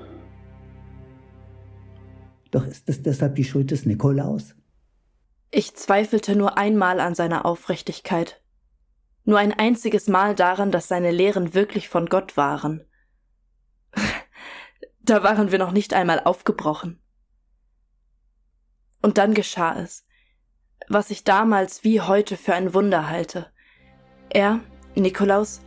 Doch 2.50 2.66
ist 2.66 2.88
es 2.88 3.02
deshalb 3.02 3.34
die 3.34 3.44
Schuld 3.44 3.70
des 3.70 3.84
Nikolaus? 3.84 4.54
Ich 5.50 5.74
zweifelte 5.74 6.36
nur 6.36 6.56
einmal 6.56 7.00
an 7.00 7.14
seiner 7.14 7.44
Aufrichtigkeit. 7.44 8.40
Nur 9.24 9.38
ein 9.38 9.52
einziges 9.52 10.06
Mal 10.06 10.34
daran, 10.34 10.70
dass 10.70 10.88
seine 10.88 11.10
Lehren 11.10 11.52
wirklich 11.52 11.88
von 11.88 12.06
Gott 12.06 12.36
waren. 12.36 12.84
Da 15.06 15.22
waren 15.22 15.52
wir 15.52 15.60
noch 15.60 15.70
nicht 15.70 15.94
einmal 15.94 16.20
aufgebrochen. 16.24 17.00
Und 19.02 19.18
dann 19.18 19.34
geschah 19.34 19.78
es, 19.78 20.04
was 20.88 21.10
ich 21.10 21.22
damals 21.22 21.84
wie 21.84 22.00
heute 22.00 22.36
für 22.36 22.54
ein 22.54 22.74
Wunder 22.74 23.08
halte. 23.08 23.46
Er, 24.30 24.58
Nikolaus, 24.96 25.60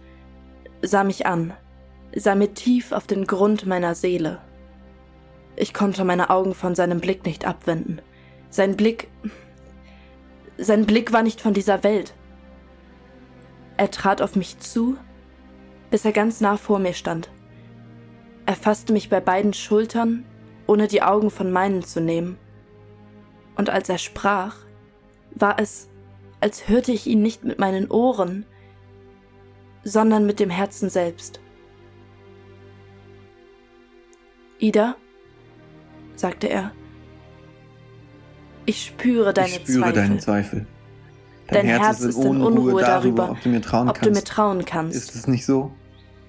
sah 0.82 1.06
mich 1.06 1.26
an, 1.26 1.54
sah 2.14 2.36
mir 2.36 2.54
tief 2.54 2.92
auf 2.92 3.08
den 3.08 3.26
Grund 3.28 3.66
meiner 3.66 3.96
Seele. 3.96 4.42
Ich 5.56 5.74
konnte 5.74 6.04
meine 6.04 6.30
Augen 6.30 6.54
von 6.54 6.76
seinem 6.76 7.00
Blick 7.00 7.26
nicht 7.26 7.46
abwenden. 7.46 8.02
Sein 8.50 8.76
Blick. 8.76 9.10
Sein 10.58 10.86
Blick 10.86 11.14
war 11.14 11.24
nicht 11.24 11.40
von 11.40 11.54
dieser 11.54 11.86
Welt. 11.86 12.14
Er 13.78 13.90
trat 13.90 14.22
auf 14.22 14.36
mich 14.36 14.60
zu, 14.60 14.98
bis 15.92 16.04
er 16.04 16.12
ganz 16.12 16.42
nah 16.42 16.58
vor 16.58 16.80
mir 16.80 16.94
stand. 16.94 17.30
Er 18.50 18.56
fasste 18.56 18.94
mich 18.94 19.10
bei 19.10 19.20
beiden 19.20 19.54
Schultern, 19.54 20.26
ohne 20.66 20.88
die 20.88 21.04
Augen 21.04 21.30
von 21.30 21.52
meinen 21.52 21.84
zu 21.84 22.02
nehmen. 22.02 22.40
Und 23.56 23.70
als 23.70 23.90
er 23.90 24.00
sprach, 24.00 24.56
war 25.36 25.60
es, 25.60 25.88
als 26.40 26.68
hörte 26.68 26.92
ich 26.92 27.06
ihn 27.06 27.22
nicht 27.22 27.44
mit 27.44 27.60
meinen 27.60 27.92
Ohren, 27.92 28.48
sondern 29.84 30.26
mit 30.26 30.40
dem 30.40 30.50
Herzen 30.50 30.90
selbst. 30.90 31.40
Ida, 34.58 34.96
sagte 36.16 36.48
er, 36.48 36.72
ich 38.66 38.84
spüre 38.84 39.32
deine 39.32 39.50
ich 39.50 39.56
spüre 39.58 39.82
Zweifel. 39.82 39.94
deinen 39.94 40.20
Zweifel. 40.20 40.68
Dein, 41.50 41.56
Dein 41.58 41.66
Herz, 41.68 41.82
Herz 41.84 42.02
ist 42.02 42.18
in 42.18 42.42
Unruhe 42.42 42.82
darüber, 42.82 42.82
darüber, 42.82 43.30
ob, 43.30 43.44
du 43.44 43.50
mir, 43.50 43.62
trauen 43.62 43.90
ob 43.90 43.94
kannst. 43.94 44.10
du 44.10 44.20
mir 44.20 44.24
trauen 44.24 44.66
kannst. 44.66 44.96
Ist 44.96 45.14
es 45.14 45.28
nicht 45.28 45.46
so? 45.46 45.72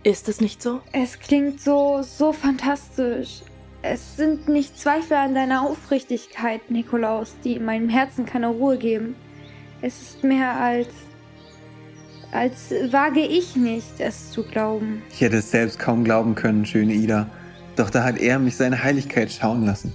Ist 0.02 0.30
es 0.30 0.40
nicht 0.40 0.62
so? 0.62 0.80
Es 0.92 1.19
klingt 1.19 1.61
so, 1.61 2.00
so 2.02 2.33
fantastisch. 2.33 3.42
Es 3.83 4.16
sind 4.16 4.49
nicht 4.49 4.78
Zweifel 4.78 5.14
an 5.14 5.35
deiner 5.35 5.62
Aufrichtigkeit, 5.62 6.71
Nikolaus, 6.71 7.35
die 7.45 7.57
in 7.57 7.66
meinem 7.66 7.90
Herzen 7.90 8.25
keine 8.25 8.49
Ruhe 8.49 8.78
geben. 8.78 9.14
Es 9.83 10.00
ist 10.00 10.25
mehr 10.25 10.57
als. 10.57 10.88
als 12.33 12.71
wage 12.92 13.21
ich 13.21 13.57
nicht, 13.57 13.99
es 13.99 14.30
zu 14.30 14.42
glauben. 14.42 15.02
Ich 15.11 15.21
hätte 15.21 15.37
es 15.37 15.50
selbst 15.50 15.78
kaum 15.78 16.04
glauben 16.04 16.35
können, 16.35 16.64
schöne 16.64 16.95
Ida. 16.95 17.28
Doch 17.76 17.90
da 17.90 18.02
hat 18.02 18.19
er 18.19 18.38
mich 18.38 18.57
seine 18.57 18.83
Heiligkeit 18.83 19.30
schauen 19.30 19.66
lassen. 19.66 19.92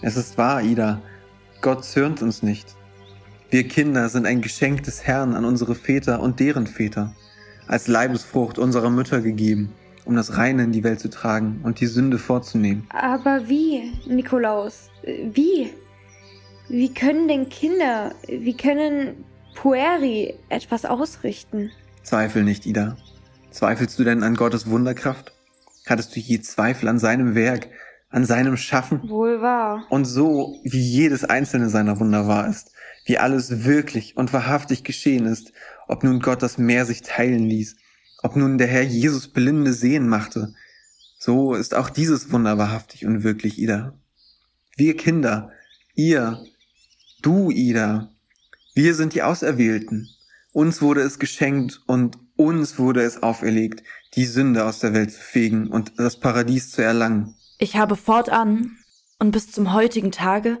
Es 0.00 0.16
ist 0.16 0.38
wahr, 0.38 0.62
Ida. 0.62 1.02
Gott 1.60 1.84
zürnt 1.84 2.22
uns 2.22 2.44
nicht. 2.44 2.76
Wir 3.50 3.66
Kinder 3.66 4.08
sind 4.08 4.26
ein 4.26 4.42
Geschenk 4.42 4.84
des 4.84 5.04
Herrn 5.04 5.34
an 5.34 5.44
unsere 5.44 5.74
Väter 5.74 6.20
und 6.20 6.38
deren 6.38 6.68
Väter 6.68 7.14
als 7.68 7.86
Leibesfrucht 7.86 8.58
unserer 8.58 8.90
Mütter 8.90 9.20
gegeben, 9.20 9.72
um 10.04 10.16
das 10.16 10.36
Reine 10.36 10.64
in 10.64 10.72
die 10.72 10.82
Welt 10.82 11.00
zu 11.00 11.10
tragen 11.10 11.60
und 11.62 11.80
die 11.80 11.86
Sünde 11.86 12.18
vorzunehmen. 12.18 12.86
Aber 12.90 13.48
wie, 13.48 13.92
Nikolaus? 14.06 14.90
Wie? 15.04 15.70
Wie 16.68 16.92
können 16.92 17.28
denn 17.28 17.48
Kinder, 17.48 18.12
wie 18.26 18.56
können 18.56 19.24
Pueri 19.54 20.34
etwas 20.48 20.84
ausrichten? 20.84 21.70
Zweifel 22.02 22.42
nicht, 22.42 22.66
Ida. 22.66 22.96
Zweifelst 23.50 23.98
du 23.98 24.04
denn 24.04 24.22
an 24.22 24.34
Gottes 24.34 24.68
Wunderkraft? 24.68 25.32
Hattest 25.86 26.14
du 26.14 26.20
je 26.20 26.40
Zweifel 26.40 26.88
an 26.88 26.98
seinem 26.98 27.34
Werk, 27.34 27.68
an 28.10 28.24
seinem 28.24 28.56
Schaffen? 28.56 29.08
Wohl 29.08 29.40
wahr. 29.40 29.84
Und 29.88 30.04
so, 30.04 30.54
wie 30.64 30.80
jedes 30.80 31.24
einzelne 31.24 31.70
seiner 31.70 31.98
Wunder 31.98 32.28
wahr 32.28 32.48
ist, 32.48 32.72
wie 33.08 33.18
alles 33.18 33.64
wirklich 33.64 34.16
und 34.16 34.32
wahrhaftig 34.32 34.84
geschehen 34.84 35.26
ist 35.26 35.52
ob 35.88 36.04
nun 36.04 36.20
Gott 36.20 36.42
das 36.42 36.58
Meer 36.58 36.86
sich 36.86 37.02
teilen 37.02 37.48
ließ, 37.48 37.76
ob 38.22 38.36
nun 38.36 38.58
der 38.58 38.68
Herr 38.68 38.82
Jesus 38.82 39.28
Blinde 39.28 39.72
sehen 39.72 40.06
machte, 40.06 40.54
so 41.18 41.54
ist 41.54 41.74
auch 41.74 41.90
dieses 41.90 42.30
Wunder 42.30 42.58
wahrhaftig 42.58 43.04
und 43.04 43.24
wirklich, 43.24 43.58
Ida. 43.58 43.98
Wir 44.76 44.96
Kinder, 44.96 45.50
ihr, 45.94 46.44
du, 47.22 47.50
Ida, 47.50 48.12
wir 48.74 48.94
sind 48.94 49.14
die 49.14 49.22
Auserwählten. 49.22 50.08
Uns 50.52 50.80
wurde 50.80 51.00
es 51.00 51.18
geschenkt 51.18 51.82
und 51.86 52.18
uns 52.36 52.78
wurde 52.78 53.02
es 53.02 53.22
auferlegt, 53.22 53.82
die 54.14 54.26
Sünde 54.26 54.64
aus 54.64 54.78
der 54.78 54.94
Welt 54.94 55.10
zu 55.12 55.20
fegen 55.20 55.68
und 55.68 55.98
das 55.98 56.20
Paradies 56.20 56.70
zu 56.70 56.82
erlangen. 56.82 57.34
Ich 57.58 57.76
habe 57.76 57.96
fortan 57.96 58.76
und 59.18 59.32
bis 59.32 59.50
zum 59.50 59.72
heutigen 59.72 60.12
Tage 60.12 60.58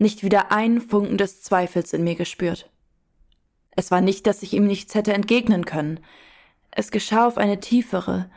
nicht 0.00 0.24
wieder 0.24 0.50
einen 0.50 0.80
Funken 0.80 1.18
des 1.18 1.42
Zweifels 1.42 1.92
in 1.92 2.02
mir 2.02 2.14
gespürt. 2.14 2.70
Es 3.76 3.90
war 3.90 4.00
nicht, 4.00 4.26
dass 4.26 4.42
ich 4.42 4.54
ihm 4.54 4.66
nichts 4.66 4.94
hätte 4.94 5.12
entgegnen 5.12 5.64
können. 5.64 6.00
Es 6.70 6.90
geschah 6.90 7.26
auf 7.26 7.36
eine 7.36 7.60
tiefere, 7.60 8.30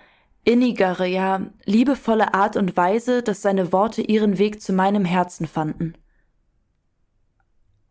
innigere, 0.43 1.07
ja 1.07 1.41
liebevolle 1.63 2.33
Art 2.33 2.57
und 2.57 2.75
Weise, 2.75 3.23
dass 3.23 3.41
seine 3.41 3.71
Worte 3.71 4.01
ihren 4.01 4.37
Weg 4.37 4.61
zu 4.61 4.73
meinem 4.73 5.05
Herzen 5.05 5.47
fanden. 5.47 5.95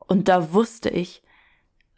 Und 0.00 0.28
da 0.28 0.52
wusste 0.52 0.90
ich, 0.90 1.22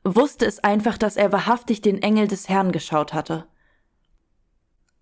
wusste 0.05 0.47
es 0.47 0.61
einfach, 0.61 0.97
dass 0.97 1.17
er 1.17 1.33
wahrhaftig 1.33 1.83
den 1.83 2.01
Engel 2.01 2.29
des 2.29 2.49
Herrn 2.49 2.71
geschaut 2.71 3.13
hatte. 3.13 3.49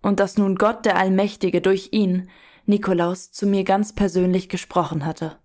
Und 0.01 0.19
dass 0.19 0.37
nun 0.37 0.55
Gott 0.55 0.85
der 0.85 0.97
Allmächtige 0.97 1.61
durch 1.61 1.89
ihn, 1.91 2.29
Nikolaus, 2.65 3.31
zu 3.31 3.45
mir 3.45 3.63
ganz 3.63 3.93
persönlich 3.93 4.49
gesprochen 4.49 5.05
hatte. 5.05 5.37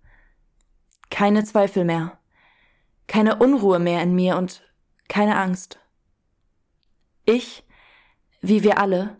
Keine 1.11 1.45
Zweifel 1.45 1.85
mehr, 1.85 2.19
keine 3.07 3.37
Unruhe 3.37 3.79
mehr 3.79 4.03
in 4.03 4.15
mir 4.15 4.37
und 4.37 4.63
keine 5.09 5.37
Angst. 5.37 5.79
Ich, 7.25 7.65
wie 8.41 8.63
wir 8.63 8.79
alle, 8.79 9.17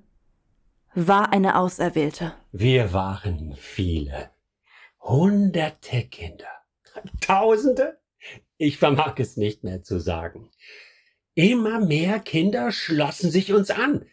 war 0.95 1.33
eine 1.33 1.57
Auserwählte. 1.57 2.35
Wir 2.53 2.93
waren 2.93 3.55
viele. 3.57 4.31
Hunderte 5.01 6.05
Kinder. 6.05 6.49
Tausende? 7.21 7.99
Ich 8.57 8.79
vermag 8.79 9.15
es 9.19 9.37
nicht 9.37 9.63
mehr 9.65 9.83
zu 9.83 10.01
sagen. 10.01 10.51
Immer 11.35 11.79
mehr 11.79 12.19
Kinder 12.19 12.73
schlossen 12.73 13.31
sich 13.31 13.53
uns 13.53 13.71
an, 13.71 14.05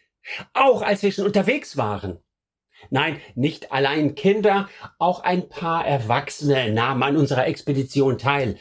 auch 0.53 0.83
als 0.83 1.01
wir 1.01 1.11
schon 1.11 1.25
unterwegs 1.25 1.75
waren. 1.75 2.19
Nein, 2.89 3.19
nicht 3.35 3.71
allein 3.71 4.15
Kinder, 4.15 4.69
auch 4.99 5.21
ein 5.21 5.49
paar 5.49 5.85
Erwachsene 5.85 6.71
nahmen 6.71 7.03
an 7.03 7.17
unserer 7.17 7.47
Expedition 7.47 8.17
teil. 8.17 8.57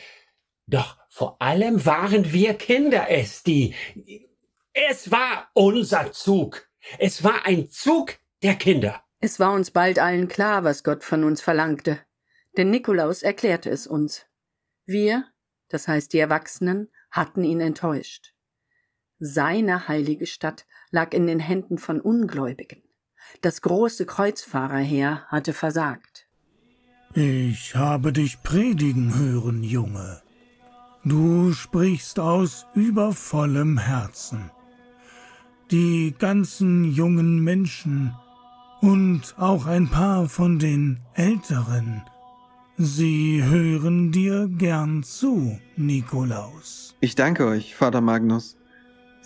Doch 0.67 0.97
vor 1.09 1.41
allem 1.41 1.85
waren 1.87 2.33
wir 2.33 2.55
Kinder 2.55 3.07
es, 3.09 3.43
die... 3.43 3.75
Es 4.73 5.13
war 5.13 5.49
unser 5.55 6.11
Zug. 6.13 6.69
Es 6.99 7.23
war 7.23 7.47
ein 7.47 7.71
Zug 7.71 8.17
der 8.43 8.57
Kinder. 8.57 9.05
Es 9.21 9.41
war 9.41 9.53
uns 9.53 9.71
bald 9.71 9.99
allen 9.99 10.29
klar, 10.29 10.65
was 10.65 10.83
Gott 10.85 11.05
von 11.05 11.25
uns 11.25 11.41
verlangte. 11.41 12.01
Denn 12.57 12.71
Nikolaus 12.71 13.23
erklärte 13.23 13.71
es 13.71 13.87
uns. 13.87 14.27
Wir, 14.87 15.25
das 15.69 15.89
heißt 15.89 16.13
die 16.13 16.19
Erwachsenen, 16.19 16.91
hatten 17.11 17.43
ihn 17.43 17.61
enttäuscht. 17.61 18.35
Seine 19.19 19.89
heilige 19.89 20.27
Stadt 20.27 20.67
lag 20.91 21.15
in 21.15 21.27
den 21.27 21.41
Händen 21.41 21.79
von 21.79 22.01
Ungläubigen. 22.01 22.83
Das 23.41 23.63
große 23.63 24.07
Kreuzfahrerheer 24.07 25.23
hatte 25.29 25.53
versagt. 25.53 26.27
Ich 27.15 27.77
habe 27.77 28.13
dich 28.13 28.43
predigen 28.43 29.17
hören, 29.17 29.63
Junge. 29.63 30.23
Du 31.05 31.53
sprichst 31.53 32.19
aus 32.19 32.67
übervollem 32.75 33.79
Herzen. 33.79 34.51
Die 35.71 36.15
ganzen 36.19 36.85
jungen 36.85 37.41
Menschen 37.45 38.15
und 38.81 39.35
auch 39.39 39.67
ein 39.67 39.89
paar 39.89 40.29
von 40.29 40.59
den 40.59 41.01
Älteren 41.15 42.03
Sie 42.77 43.41
hören 43.41 44.11
dir 44.11 44.49
gern 44.49 45.05
zu, 45.05 45.61
Nikolaus. 45.77 46.97
Ich 46.99 47.15
danke 47.15 47.47
euch, 47.47 47.77
Vater 47.77 48.01
Magnus. 48.01 48.57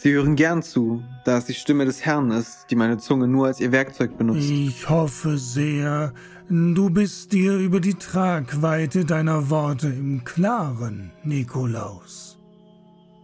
Sie 0.00 0.12
hören 0.12 0.36
gern 0.36 0.62
zu, 0.62 1.02
da 1.24 1.38
es 1.38 1.46
die 1.46 1.54
Stimme 1.54 1.84
des 1.84 2.04
Herrn 2.04 2.30
ist, 2.30 2.66
die 2.70 2.76
meine 2.76 2.98
Zunge 2.98 3.26
nur 3.26 3.48
als 3.48 3.58
ihr 3.58 3.72
Werkzeug 3.72 4.16
benutzt. 4.16 4.48
Ich 4.48 4.88
hoffe 4.88 5.36
sehr, 5.38 6.14
du 6.48 6.88
bist 6.88 7.32
dir 7.32 7.56
über 7.56 7.80
die 7.80 7.94
Tragweite 7.94 9.04
deiner 9.04 9.50
Worte 9.50 9.88
im 9.88 10.22
Klaren, 10.22 11.10
Nikolaus. 11.24 12.38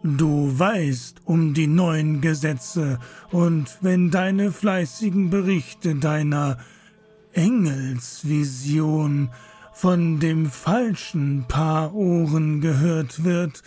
Du 0.02 0.58
weißt 0.58 1.20
um 1.26 1.54
die 1.54 1.68
neuen 1.68 2.20
Gesetze, 2.20 2.98
und 3.30 3.78
wenn 3.80 4.10
deine 4.10 4.50
fleißigen 4.50 5.30
Berichte 5.30 5.94
deiner 5.94 6.58
Engelsvision 7.34 9.30
von 9.72 10.18
dem 10.18 10.46
falschen 10.46 11.44
Paar 11.46 11.94
Ohren 11.94 12.60
gehört 12.60 13.22
wird, 13.22 13.62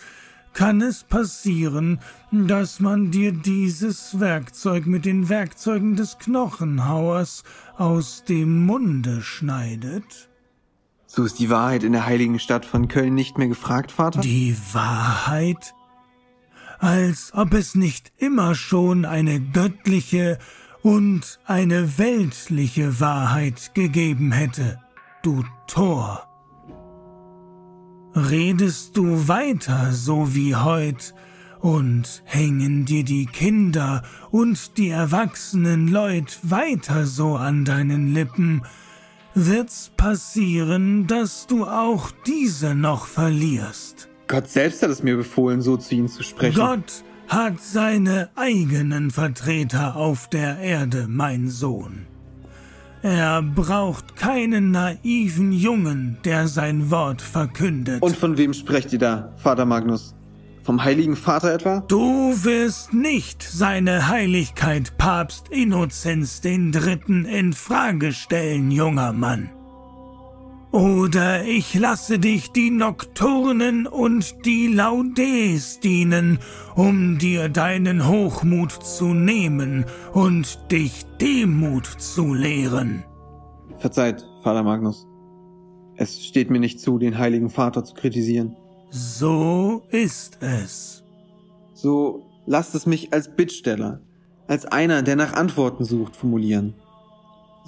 kann 0.58 0.80
es 0.80 1.04
passieren, 1.04 2.00
dass 2.32 2.80
man 2.80 3.12
dir 3.12 3.30
dieses 3.30 4.18
Werkzeug 4.18 4.86
mit 4.86 5.04
den 5.04 5.28
Werkzeugen 5.28 5.94
des 5.94 6.18
Knochenhauers 6.18 7.44
aus 7.76 8.24
dem 8.24 8.66
Munde 8.66 9.22
schneidet? 9.22 10.28
So 11.06 11.22
ist 11.22 11.38
die 11.38 11.48
Wahrheit 11.48 11.84
in 11.84 11.92
der 11.92 12.06
heiligen 12.06 12.40
Stadt 12.40 12.64
von 12.64 12.88
Köln 12.88 13.14
nicht 13.14 13.38
mehr 13.38 13.46
gefragt, 13.46 13.92
Vater? 13.92 14.20
Die 14.20 14.56
Wahrheit? 14.72 15.74
Als 16.80 17.32
ob 17.34 17.54
es 17.54 17.76
nicht 17.76 18.10
immer 18.16 18.56
schon 18.56 19.04
eine 19.04 19.38
göttliche 19.40 20.40
und 20.82 21.38
eine 21.46 21.98
weltliche 21.98 22.98
Wahrheit 22.98 23.74
gegeben 23.74 24.32
hätte 24.32 24.80
du 25.22 25.44
Tor. 25.68 26.27
Redest 28.14 28.96
du 28.96 29.28
weiter 29.28 29.92
so 29.92 30.34
wie 30.34 30.54
heut, 30.56 31.14
und 31.60 32.22
hängen 32.24 32.84
dir 32.84 33.04
die 33.04 33.26
Kinder 33.26 34.02
und 34.30 34.76
die 34.78 34.90
erwachsenen 34.90 35.88
Leut 35.88 36.38
weiter 36.42 37.06
so 37.06 37.36
an 37.36 37.64
deinen 37.64 38.14
Lippen, 38.14 38.62
wird's 39.34 39.90
passieren, 39.96 41.06
dass 41.06 41.46
du 41.46 41.64
auch 41.64 42.10
diese 42.26 42.74
noch 42.74 43.06
verlierst. 43.06 44.08
Gott 44.26 44.48
selbst 44.48 44.82
hat 44.82 44.90
es 44.90 45.02
mir 45.02 45.16
befohlen, 45.16 45.62
so 45.62 45.76
zu 45.76 45.94
ihnen 45.94 46.08
zu 46.08 46.22
sprechen. 46.22 46.56
Gott 46.56 47.04
hat 47.28 47.60
seine 47.60 48.30
eigenen 48.36 49.10
Vertreter 49.10 49.96
auf 49.96 50.28
der 50.28 50.58
Erde, 50.58 51.06
mein 51.08 51.48
Sohn. 51.48 52.07
Er 53.02 53.42
braucht 53.42 54.16
keinen 54.16 54.72
naiven 54.72 55.52
Jungen, 55.52 56.18
der 56.24 56.48
sein 56.48 56.90
Wort 56.90 57.22
verkündet. 57.22 58.02
Und 58.02 58.16
von 58.16 58.36
wem 58.36 58.52
sprecht 58.52 58.92
ihr 58.92 58.98
da, 58.98 59.32
Vater 59.36 59.64
Magnus? 59.64 60.14
Vom 60.64 60.82
Heiligen 60.84 61.16
Vater 61.16 61.54
etwa? 61.54 61.84
Du 61.88 62.34
wirst 62.44 62.92
nicht 62.92 63.42
seine 63.42 64.08
Heiligkeit 64.08 64.98
Papst 64.98 65.48
Innozenz 65.48 66.40
den 66.40 66.72
Dritten 66.72 67.24
in 67.24 67.52
Frage 67.52 68.12
stellen, 68.12 68.70
junger 68.70 69.12
Mann. 69.12 69.50
Oder 70.70 71.44
ich 71.44 71.74
lasse 71.74 72.18
dich 72.18 72.52
die 72.52 72.70
Nokturnen 72.70 73.86
und 73.86 74.44
die 74.44 74.66
Laudes 74.66 75.80
dienen, 75.80 76.38
um 76.74 77.18
dir 77.18 77.48
deinen 77.48 78.06
Hochmut 78.06 78.72
zu 78.72 79.14
nehmen 79.14 79.86
und 80.12 80.70
dich 80.70 81.06
Demut 81.20 81.86
zu 81.86 82.34
lehren. 82.34 83.02
Verzeiht, 83.78 84.24
Vater 84.42 84.62
Magnus. 84.62 85.06
Es 85.96 86.22
steht 86.24 86.50
mir 86.50 86.60
nicht 86.60 86.80
zu, 86.80 86.98
den 86.98 87.16
heiligen 87.16 87.48
Vater 87.48 87.82
zu 87.84 87.94
kritisieren. 87.94 88.54
So 88.90 89.82
ist 89.90 90.38
es. 90.42 91.02
So 91.72 92.26
lasst 92.46 92.74
es 92.74 92.86
mich 92.86 93.12
als 93.12 93.34
Bittsteller, 93.34 94.00
als 94.46 94.66
einer, 94.66 95.02
der 95.02 95.16
nach 95.16 95.32
Antworten 95.32 95.84
sucht, 95.84 96.14
formulieren. 96.14 96.74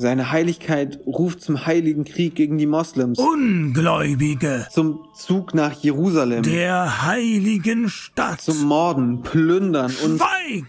Seine 0.01 0.33
Heiligkeit 0.33 0.99
ruft 1.07 1.43
zum 1.43 1.67
heiligen 1.67 2.05
Krieg 2.05 2.35
gegen 2.35 2.57
die 2.57 2.65
Moslems. 2.65 3.19
Ungläubige. 3.19 4.67
Zum 4.71 5.01
Zug 5.15 5.53
nach 5.53 5.75
Jerusalem. 5.75 6.43
Der 6.43 7.03
heiligen 7.05 7.91
Stadt. 7.91 8.41
Zum 8.41 8.63
Morden, 8.63 9.21
Plündern 9.21 9.93
und... 10.03 10.17
Schweig! 10.17 10.65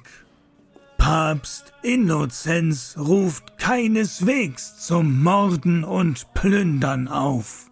Papst 0.97 1.71
Innozenz 1.81 2.97
ruft 2.99 3.57
keineswegs 3.57 4.85
zum 4.85 5.23
Morden 5.23 5.85
und 5.85 6.33
Plündern 6.33 7.07
auf. 7.07 7.71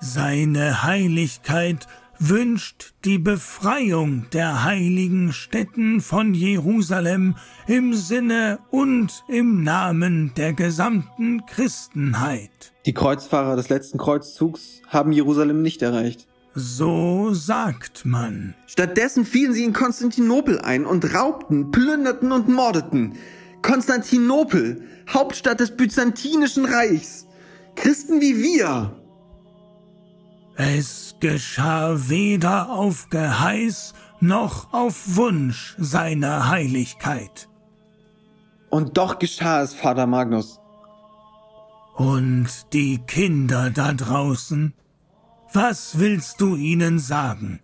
Seine 0.00 0.82
Heiligkeit 0.82 1.86
wünscht 2.20 2.92
die 3.06 3.18
Befreiung 3.18 4.26
der 4.32 4.62
heiligen 4.62 5.32
Städten 5.32 6.02
von 6.02 6.34
Jerusalem 6.34 7.36
im 7.66 7.94
Sinne 7.94 8.58
und 8.70 9.24
im 9.26 9.64
Namen 9.64 10.32
der 10.36 10.52
gesamten 10.52 11.46
Christenheit. 11.46 12.72
Die 12.84 12.92
Kreuzfahrer 12.92 13.56
des 13.56 13.70
letzten 13.70 13.96
Kreuzzugs 13.96 14.82
haben 14.86 15.12
Jerusalem 15.12 15.62
nicht 15.62 15.80
erreicht. 15.80 16.28
So 16.54 17.32
sagt 17.32 18.04
man. 18.04 18.54
Stattdessen 18.66 19.24
fielen 19.24 19.54
sie 19.54 19.64
in 19.64 19.72
Konstantinopel 19.72 20.58
ein 20.60 20.84
und 20.84 21.14
raubten, 21.14 21.70
plünderten 21.70 22.32
und 22.32 22.48
mordeten. 22.48 23.14
Konstantinopel, 23.62 24.82
Hauptstadt 25.08 25.60
des 25.60 25.74
Byzantinischen 25.76 26.66
Reichs. 26.66 27.26
Christen 27.76 28.20
wie 28.20 28.42
wir 28.42 28.99
es 30.60 31.16
geschah 31.20 32.08
weder 32.08 32.68
auf 32.70 33.08
Geheiß 33.08 33.94
noch 34.20 34.72
auf 34.74 35.16
Wunsch 35.16 35.74
seiner 35.78 36.48
Heiligkeit. 36.48 37.48
Und 38.68 38.98
doch 38.98 39.18
geschah 39.18 39.62
es, 39.62 39.72
Vater 39.72 40.06
Magnus. 40.06 40.60
Und 41.96 42.48
die 42.74 42.98
Kinder 42.98 43.70
da 43.70 43.92
draußen? 43.92 44.74
Was 45.52 45.98
willst 45.98 46.40
du 46.40 46.56
ihnen 46.56 46.98
sagen? 46.98 47.60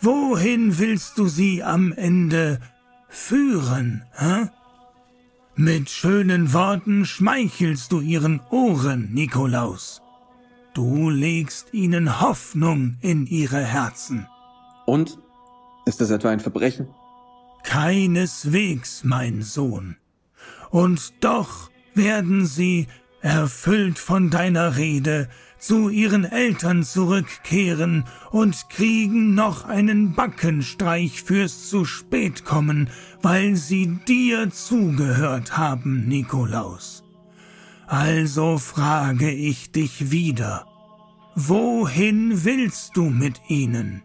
Wohin 0.00 0.78
willst 0.78 1.18
du 1.18 1.26
sie 1.26 1.64
am 1.64 1.92
Ende 1.92 2.60
führen, 3.08 4.04
hä? 4.16 4.48
Mit 5.56 5.90
schönen 5.90 6.52
Worten 6.52 7.06
schmeichelst 7.06 7.90
du 7.92 8.00
ihren 8.00 8.40
Ohren, 8.50 9.12
Nikolaus. 9.12 10.03
Du 10.74 11.08
legst 11.08 11.72
ihnen 11.72 12.20
Hoffnung 12.20 12.96
in 13.00 13.26
ihre 13.26 13.64
Herzen. 13.64 14.26
Und? 14.86 15.18
Ist 15.86 16.00
das 16.00 16.10
etwa 16.10 16.30
ein 16.30 16.40
Verbrechen? 16.40 16.88
Keineswegs, 17.62 19.04
mein 19.04 19.42
Sohn. 19.42 19.96
Und 20.70 21.12
doch 21.20 21.70
werden 21.94 22.44
sie, 22.44 22.88
erfüllt 23.20 24.00
von 24.00 24.30
deiner 24.30 24.76
Rede, 24.76 25.28
zu 25.58 25.88
ihren 25.88 26.24
Eltern 26.24 26.82
zurückkehren 26.82 28.04
und 28.32 28.68
kriegen 28.68 29.34
noch 29.34 29.64
einen 29.64 30.14
Backenstreich 30.14 31.22
fürs 31.22 31.70
zu 31.70 31.84
spät 31.84 32.44
kommen, 32.44 32.90
weil 33.22 33.54
sie 33.54 34.00
dir 34.08 34.50
zugehört 34.50 35.56
haben, 35.56 36.08
Nikolaus. 36.08 37.03
Also 37.86 38.58
frage 38.58 39.30
ich 39.30 39.70
dich 39.70 40.10
wieder, 40.10 40.66
wohin 41.34 42.44
willst 42.44 42.96
du 42.96 43.04
mit 43.04 43.40
ihnen? 43.48 44.02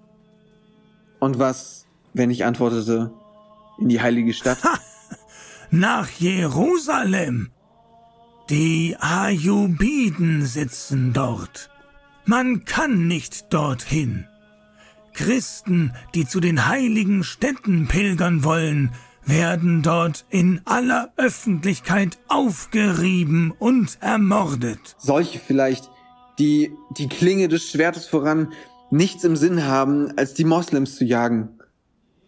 Und 1.19 1.39
was, 1.39 1.85
wenn 2.13 2.31
ich 2.31 2.45
antwortete, 2.45 3.13
in 3.79 3.89
die 3.89 4.01
heilige 4.01 4.33
Stadt? 4.33 4.63
Ha! 4.63 4.79
Nach 5.71 6.09
Jerusalem. 6.09 7.51
Die 8.49 8.97
Ayubiden 8.99 10.45
sitzen 10.45 11.13
dort. 11.13 11.69
Man 12.25 12.65
kann 12.65 13.07
nicht 13.07 13.53
dorthin. 13.53 14.25
Christen, 15.13 15.93
die 16.15 16.25
zu 16.25 16.39
den 16.39 16.67
heiligen 16.67 17.23
Städten 17.23 17.87
pilgern 17.87 18.43
wollen, 18.43 18.91
werden 19.29 19.81
dort 19.83 20.25
in 20.29 20.61
aller 20.65 21.13
Öffentlichkeit 21.15 22.17
aufgerieben 22.27 23.53
und 23.57 23.97
ermordet. 24.01 24.95
Solche 24.97 25.39
vielleicht, 25.39 25.89
die 26.39 26.71
die 26.97 27.07
Klinge 27.07 27.47
des 27.47 27.69
Schwertes 27.69 28.07
voran 28.07 28.53
nichts 28.91 29.23
im 29.23 29.35
Sinn 29.35 29.65
haben, 29.65 30.17
als 30.17 30.33
die 30.33 30.45
Moslems 30.45 30.95
zu 30.95 31.05
jagen. 31.05 31.59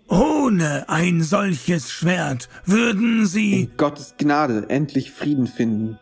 Ohne 0.07 0.89
ein 0.89 1.23
solches 1.23 1.89
Schwert 1.89 2.49
würden 2.65 3.25
sie 3.25 3.61
in 3.63 3.77
Gottes 3.77 4.15
Gnade 4.17 4.65
endlich 4.69 5.11
Frieden 5.11 5.47
finden. 5.47 5.97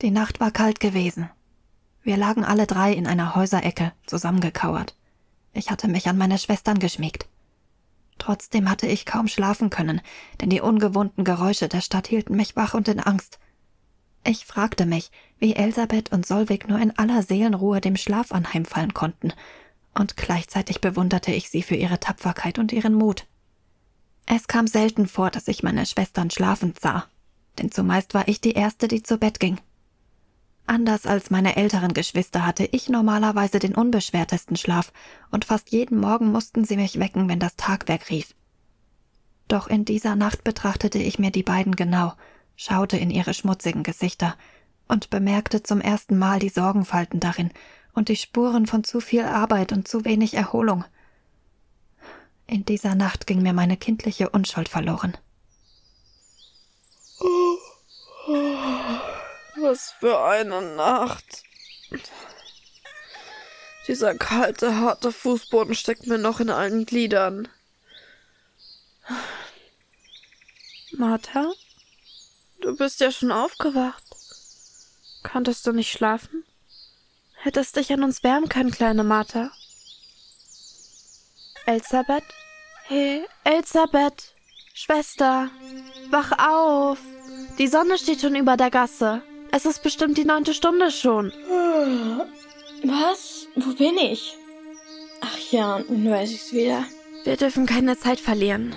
Die 0.00 0.12
Nacht 0.12 0.38
war 0.38 0.52
kalt 0.52 0.78
gewesen. 0.78 1.28
Wir 2.04 2.16
lagen 2.16 2.44
alle 2.44 2.68
drei 2.68 2.92
in 2.92 3.08
einer 3.08 3.34
Häuserecke, 3.34 3.92
zusammengekauert. 4.06 4.94
Ich 5.52 5.72
hatte 5.72 5.88
mich 5.88 6.08
an 6.08 6.16
meine 6.16 6.38
Schwestern 6.38 6.78
geschmiegt. 6.78 7.26
Trotzdem 8.16 8.70
hatte 8.70 8.86
ich 8.86 9.06
kaum 9.06 9.26
schlafen 9.26 9.70
können, 9.70 10.00
denn 10.40 10.50
die 10.50 10.60
ungewohnten 10.60 11.24
Geräusche 11.24 11.68
der 11.68 11.80
Stadt 11.80 12.06
hielten 12.06 12.36
mich 12.36 12.54
wach 12.54 12.74
und 12.74 12.86
in 12.86 13.00
Angst. 13.00 13.40
Ich 14.22 14.46
fragte 14.46 14.86
mich, 14.86 15.10
wie 15.40 15.56
Elisabeth 15.56 16.12
und 16.12 16.24
Solvig 16.24 16.68
nur 16.68 16.78
in 16.78 16.96
aller 16.96 17.24
Seelenruhe 17.24 17.80
dem 17.80 17.96
Schlaf 17.96 18.30
anheimfallen 18.30 18.94
konnten, 18.94 19.32
und 19.94 20.16
gleichzeitig 20.16 20.80
bewunderte 20.80 21.32
ich 21.32 21.50
sie 21.50 21.62
für 21.62 21.74
ihre 21.74 21.98
Tapferkeit 21.98 22.60
und 22.60 22.72
ihren 22.72 22.94
Mut. 22.94 23.26
Es 24.26 24.46
kam 24.46 24.68
selten 24.68 25.08
vor, 25.08 25.30
dass 25.32 25.48
ich 25.48 25.64
meine 25.64 25.86
Schwestern 25.86 26.30
schlafend 26.30 26.78
sah, 26.80 27.06
denn 27.58 27.72
zumeist 27.72 28.14
war 28.14 28.28
ich 28.28 28.40
die 28.40 28.52
Erste, 28.52 28.86
die 28.86 29.02
zu 29.02 29.18
Bett 29.18 29.40
ging. 29.40 29.58
Anders 30.68 31.06
als 31.06 31.30
meine 31.30 31.56
älteren 31.56 31.94
Geschwister 31.94 32.44
hatte 32.44 32.68
ich 32.72 32.90
normalerweise 32.90 33.58
den 33.58 33.74
unbeschwertesten 33.74 34.54
Schlaf, 34.54 34.92
und 35.30 35.46
fast 35.46 35.70
jeden 35.70 35.98
Morgen 35.98 36.30
mussten 36.30 36.66
sie 36.66 36.76
mich 36.76 36.98
wecken, 37.00 37.26
wenn 37.26 37.38
das 37.38 37.56
Tagwerk 37.56 38.10
rief. 38.10 38.34
Doch 39.48 39.68
in 39.68 39.86
dieser 39.86 40.14
Nacht 40.14 40.44
betrachtete 40.44 40.98
ich 40.98 41.18
mir 41.18 41.30
die 41.30 41.42
beiden 41.42 41.74
genau, 41.74 42.12
schaute 42.54 42.98
in 42.98 43.08
ihre 43.08 43.32
schmutzigen 43.32 43.82
Gesichter 43.82 44.36
und 44.88 45.08
bemerkte 45.08 45.62
zum 45.62 45.80
ersten 45.80 46.18
Mal 46.18 46.38
die 46.38 46.50
Sorgenfalten 46.50 47.18
darin 47.18 47.50
und 47.94 48.10
die 48.10 48.16
Spuren 48.16 48.66
von 48.66 48.84
zu 48.84 49.00
viel 49.00 49.24
Arbeit 49.24 49.72
und 49.72 49.88
zu 49.88 50.04
wenig 50.04 50.34
Erholung. 50.34 50.84
In 52.46 52.66
dieser 52.66 52.94
Nacht 52.94 53.26
ging 53.26 53.40
mir 53.40 53.54
meine 53.54 53.78
kindliche 53.78 54.28
Unschuld 54.28 54.68
verloren. 54.68 55.16
Oh. 57.20 57.56
Oh. 58.28 58.68
Was 59.60 59.92
für 59.98 60.20
eine 60.20 60.62
Nacht. 60.62 61.42
Dieser 63.86 64.14
kalte, 64.14 64.76
harte 64.76 65.12
Fußboden 65.12 65.74
steckt 65.74 66.06
mir 66.06 66.18
noch 66.18 66.40
in 66.40 66.50
allen 66.50 66.84
Gliedern. 66.84 67.48
Martha? 70.92 71.50
Du 72.60 72.76
bist 72.76 73.00
ja 73.00 73.10
schon 73.10 73.32
aufgewacht. 73.32 74.04
Konntest 75.22 75.66
du 75.66 75.72
nicht 75.72 75.90
schlafen? 75.90 76.44
Hättest 77.34 77.76
dich 77.76 77.92
an 77.92 78.02
uns 78.02 78.22
wärmen 78.22 78.48
können, 78.48 78.70
kleine 78.70 79.04
Martha. 79.04 79.50
Elisabeth? 81.66 82.24
Hey, 82.84 83.26
Elisabeth! 83.44 84.34
Schwester! 84.74 85.50
Wach 86.10 86.32
auf! 86.38 86.98
Die 87.58 87.68
Sonne 87.68 87.98
steht 87.98 88.20
schon 88.20 88.36
über 88.36 88.56
der 88.56 88.70
Gasse. 88.70 89.22
Es 89.50 89.64
ist 89.64 89.82
bestimmt 89.82 90.18
die 90.18 90.24
neunte 90.24 90.52
Stunde 90.52 90.90
schon. 90.90 91.32
Was? 92.84 93.46
Wo 93.56 93.72
bin 93.74 93.96
ich? 93.96 94.36
Ach 95.20 95.38
ja, 95.50 95.80
nun 95.88 96.10
weiß 96.10 96.30
ich's 96.30 96.52
wieder. 96.52 96.84
Wir 97.24 97.36
dürfen 97.36 97.66
keine 97.66 97.96
Zeit 97.98 98.20
verlieren. 98.20 98.74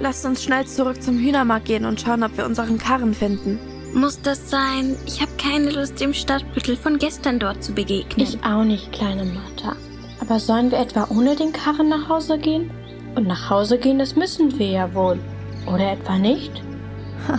Lasst 0.00 0.24
uns 0.24 0.42
schnell 0.42 0.66
zurück 0.66 1.02
zum 1.02 1.18
Hühnermarkt 1.18 1.66
gehen 1.66 1.84
und 1.84 2.00
schauen, 2.00 2.22
ob 2.22 2.36
wir 2.36 2.46
unseren 2.46 2.78
Karren 2.78 3.14
finden. 3.14 3.58
Muss 3.94 4.20
das 4.20 4.50
sein? 4.50 4.96
Ich 5.06 5.20
habe 5.20 5.32
keine 5.38 5.70
Lust, 5.70 6.00
dem 6.00 6.12
Stadtbüttel 6.12 6.76
von 6.76 6.98
gestern 6.98 7.38
dort 7.38 7.62
zu 7.62 7.72
begegnen. 7.72 8.26
Ich 8.26 8.42
auch 8.44 8.64
nicht, 8.64 8.92
kleine 8.92 9.24
Martha. 9.24 9.76
Aber 10.20 10.40
sollen 10.40 10.70
wir 10.70 10.78
etwa 10.78 11.06
ohne 11.10 11.36
den 11.36 11.52
Karren 11.52 11.88
nach 11.88 12.08
Hause 12.08 12.38
gehen? 12.38 12.70
Und 13.14 13.26
nach 13.26 13.48
Hause 13.48 13.78
gehen, 13.78 13.98
das 13.98 14.16
müssen 14.16 14.58
wir 14.58 14.68
ja 14.68 14.94
wohl. 14.94 15.18
Oder 15.66 15.92
etwa 15.92 16.18
nicht? 16.18 16.62
Ha, 17.28 17.38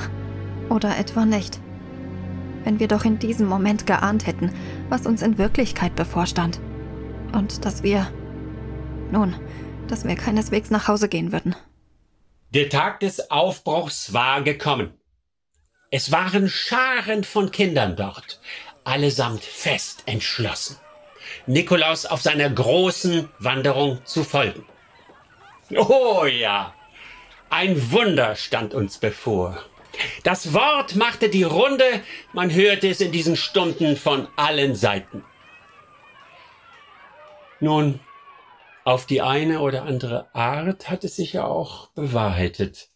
oder 0.70 0.98
etwa 0.98 1.26
nicht 1.26 1.60
wenn 2.68 2.82
wir 2.82 2.90
doch 2.90 3.06
in 3.06 3.18
diesem 3.18 3.48
Moment 3.48 3.88
geahnt 3.88 4.28
hätten, 4.28 4.54
was 4.90 5.06
uns 5.06 5.22
in 5.22 5.38
Wirklichkeit 5.38 5.96
bevorstand. 5.96 6.60
Und 7.32 7.64
dass 7.64 7.82
wir. 7.82 8.12
Nun, 9.10 9.34
dass 9.88 10.04
wir 10.04 10.16
keineswegs 10.16 10.70
nach 10.70 10.90
Hause 10.90 11.08
gehen 11.08 11.32
würden. 11.32 11.56
Der 12.50 12.68
Tag 12.68 13.00
des 13.00 13.32
Aufbruchs 13.32 14.12
war 14.12 14.42
gekommen. 14.42 14.94
Es 15.92 16.12
waren 16.12 16.50
Scharen 16.50 17.24
von 17.24 17.52
Kindern 17.52 17.96
dort, 17.96 18.42
allesamt 18.84 19.46
fest 19.46 20.04
entschlossen, 20.06 20.76
Nikolaus 21.46 22.06
auf 22.06 22.22
seiner 22.22 22.50
großen 22.50 23.30
Wanderung 23.40 24.02
zu 24.04 24.26
folgen. 24.26 24.66
Oh 25.74 26.26
ja, 26.26 26.74
ein 27.50 27.92
Wunder 27.94 28.36
stand 28.36 28.74
uns 28.74 28.98
bevor. 28.98 29.58
Das 30.24 30.54
Wort 30.54 30.96
machte 30.96 31.30
die 31.30 31.44
Runde, 31.44 32.04
man 32.34 32.54
hörte 32.54 32.90
es 32.90 33.02
in 33.02 33.12
diesen 33.12 33.36
Stunden 33.36 33.96
von 33.98 34.28
allen 34.36 34.76
Seiten. 34.76 35.24
Nun, 37.60 38.00
Auf 38.88 39.06
die 39.06 39.22
eine 39.22 39.60
oder 39.60 39.84
andere 39.84 40.34
Art 40.34 40.90
hat 40.90 41.04
es 41.04 41.18
sich 41.18 41.34
ja 41.34 41.44
auch 41.44 41.90
bewahrheitet. 41.90 42.88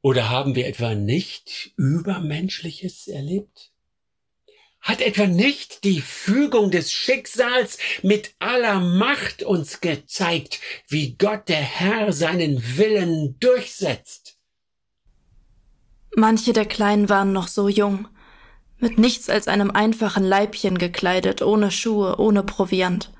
Oder 0.00 0.30
haben 0.30 0.54
wir 0.54 0.66
etwa 0.66 0.94
nicht 0.94 1.72
Übermenschliches 1.76 3.06
erlebt? 3.06 3.70
Hat 4.80 5.02
etwa 5.02 5.26
nicht 5.26 5.84
die 5.84 6.00
Fügung 6.00 6.70
des 6.70 6.90
Schicksals 6.90 7.76
mit 8.02 8.34
aller 8.38 8.80
Macht 8.80 9.42
uns 9.42 9.82
gezeigt, 9.82 10.60
wie 10.88 11.16
Gott 11.18 11.50
der 11.50 11.60
Herr 11.60 12.14
seinen 12.14 12.78
Willen 12.78 13.38
durchsetzt? 13.40 14.39
Manche 16.14 16.52
der 16.52 16.66
Kleinen 16.66 17.08
waren 17.08 17.32
noch 17.32 17.48
so 17.48 17.68
jung, 17.68 18.08
mit 18.78 18.98
nichts 18.98 19.28
als 19.28 19.48
einem 19.48 19.70
einfachen 19.70 20.24
Leibchen 20.24 20.78
gekleidet, 20.78 21.42
ohne 21.42 21.70
Schuhe, 21.70 22.18
ohne 22.18 22.42
Proviant 22.42 23.10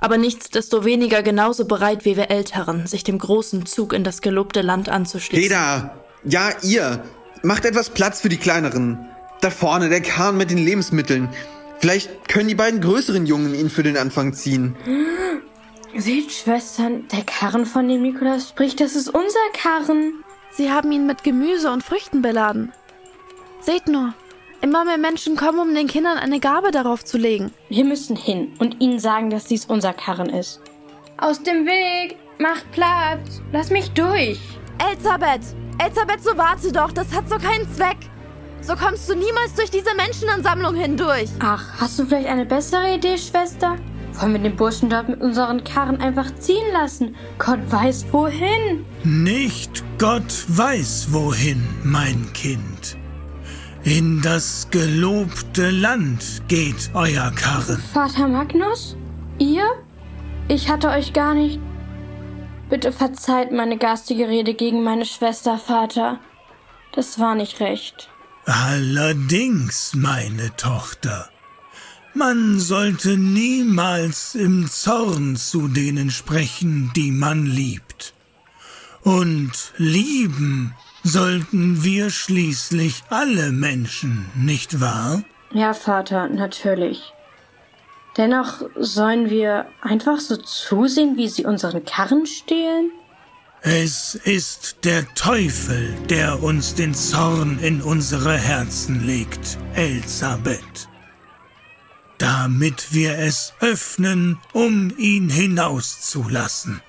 aber 0.00 0.16
nichtsdestoweniger 0.16 1.22
genauso 1.22 1.64
bereit 1.64 2.04
wie 2.04 2.16
wir 2.16 2.30
Älteren, 2.30 2.86
sich 2.86 3.04
dem 3.04 3.18
großen 3.18 3.66
Zug 3.66 3.92
in 3.92 4.04
das 4.04 4.20
gelobte 4.20 4.62
Land 4.62 4.88
anzuschließen. 4.88 5.44
Reda! 5.44 6.04
Ja, 6.24 6.50
ihr! 6.62 7.04
Macht 7.42 7.64
etwas 7.64 7.90
Platz 7.90 8.20
für 8.20 8.28
die 8.28 8.36
Kleineren. 8.36 9.06
Da 9.40 9.50
vorne, 9.50 9.88
der 9.88 10.00
Kahn 10.00 10.36
mit 10.36 10.50
den 10.50 10.58
Lebensmitteln. 10.58 11.28
Vielleicht 11.78 12.28
können 12.28 12.48
die 12.48 12.56
beiden 12.56 12.80
größeren 12.80 13.26
Jungen 13.26 13.54
ihn 13.54 13.70
für 13.70 13.84
den 13.84 13.96
Anfang 13.96 14.32
ziehen. 14.32 14.76
Seht, 15.96 16.32
Schwestern, 16.32 17.06
der 17.08 17.22
Karren, 17.22 17.66
von 17.66 17.88
dem 17.88 18.02
Nikolaus 18.02 18.48
spricht, 18.48 18.80
das 18.80 18.96
ist 18.96 19.08
unser 19.08 19.38
Karren. 19.52 20.24
Sie 20.58 20.72
haben 20.72 20.90
ihn 20.90 21.06
mit 21.06 21.22
Gemüse 21.22 21.70
und 21.70 21.84
Früchten 21.84 22.20
beladen. 22.20 22.72
Seht 23.60 23.86
nur, 23.86 24.12
Immer 24.60 24.84
mehr 24.84 24.98
Menschen 24.98 25.36
kommen, 25.36 25.60
um 25.60 25.72
den 25.72 25.86
Kindern 25.86 26.18
eine 26.18 26.40
Gabe 26.40 26.72
darauf 26.72 27.04
zu 27.04 27.16
legen. 27.16 27.52
Wir 27.68 27.84
müssen 27.84 28.16
hin 28.16 28.56
und 28.58 28.80
ihnen 28.80 28.98
sagen, 28.98 29.30
dass 29.30 29.44
dies 29.44 29.66
unser 29.66 29.92
Karren 29.92 30.30
ist. 30.30 30.60
Aus 31.16 31.40
dem 31.40 31.64
Weg! 31.64 32.16
Macht 32.40 32.68
Platz! 32.72 33.40
Lass 33.52 33.70
mich 33.70 33.88
durch! 33.92 34.40
Elisabeth! 34.84 35.54
Elisabeth, 35.78 36.24
so 36.24 36.36
warte 36.36 36.72
doch! 36.72 36.90
Das 36.90 37.14
hat 37.14 37.28
so 37.28 37.36
keinen 37.36 37.72
Zweck! 37.72 37.98
So 38.60 38.74
kommst 38.74 39.08
du 39.08 39.14
niemals 39.14 39.54
durch 39.54 39.70
diese 39.70 39.94
Menschenansammlung 39.94 40.74
hindurch! 40.74 41.28
Ach, 41.38 41.80
hast 41.80 42.00
du 42.00 42.04
vielleicht 42.04 42.26
eine 42.26 42.44
bessere 42.44 42.96
Idee, 42.96 43.16
Schwester? 43.16 43.76
Wollen 44.20 44.32
wir 44.32 44.40
den 44.40 44.56
Burschen 44.56 44.90
dort 44.90 45.08
mit 45.08 45.20
unseren 45.20 45.62
Karren 45.62 46.00
einfach 46.00 46.34
ziehen 46.36 46.72
lassen? 46.72 47.14
Gott 47.38 47.60
weiß 47.70 48.06
wohin! 48.10 48.84
Nicht 49.04 49.84
Gott 49.98 50.44
weiß 50.48 51.08
wohin, 51.12 51.64
mein 51.84 52.32
Kind. 52.32 52.96
In 53.84 54.20
das 54.20 54.68
gelobte 54.70 55.70
Land 55.70 56.42
geht 56.48 56.90
euer 56.94 57.30
Karren. 57.30 57.80
Vater 57.92 58.26
Magnus? 58.26 58.96
Ihr? 59.38 59.64
Ich 60.48 60.68
hatte 60.68 60.88
euch 60.88 61.12
gar 61.12 61.34
nicht. 61.34 61.60
Bitte 62.68 62.90
verzeiht 62.90 63.52
meine 63.52 63.78
garstige 63.78 64.28
Rede 64.28 64.54
gegen 64.54 64.82
meine 64.82 65.06
Schwester, 65.06 65.58
Vater. 65.58 66.18
Das 66.92 67.20
war 67.20 67.34
nicht 67.34 67.60
recht. 67.60 68.10
Allerdings, 68.46 69.94
meine 69.94 70.54
Tochter. 70.56 71.28
Man 72.18 72.58
sollte 72.58 73.16
niemals 73.16 74.34
im 74.34 74.68
Zorn 74.68 75.36
zu 75.36 75.68
denen 75.68 76.10
sprechen, 76.10 76.90
die 76.96 77.12
man 77.12 77.46
liebt. 77.46 78.12
Und 79.04 79.52
lieben 79.76 80.74
sollten 81.04 81.84
wir 81.84 82.10
schließlich 82.10 83.04
alle 83.08 83.52
Menschen, 83.52 84.26
nicht 84.34 84.80
wahr? 84.80 85.22
Ja, 85.52 85.74
Vater, 85.74 86.28
natürlich. 86.28 87.12
Dennoch 88.16 88.62
sollen 88.74 89.30
wir 89.30 89.66
einfach 89.80 90.18
so 90.18 90.36
zusehen, 90.38 91.16
wie 91.16 91.28
sie 91.28 91.44
unseren 91.44 91.84
Karren 91.84 92.26
stehlen? 92.26 92.90
Es 93.62 94.16
ist 94.16 94.78
der 94.82 95.06
Teufel, 95.14 95.94
der 96.10 96.42
uns 96.42 96.74
den 96.74 96.94
Zorn 96.94 97.60
in 97.60 97.80
unsere 97.80 98.36
Herzen 98.36 99.06
legt, 99.06 99.56
Elisabeth. 99.74 100.88
Damit 102.18 102.92
wir 102.92 103.18
es 103.18 103.54
öffnen, 103.60 104.38
um 104.52 104.92
ihn 104.98 105.30
hinauszulassen. 105.30 106.82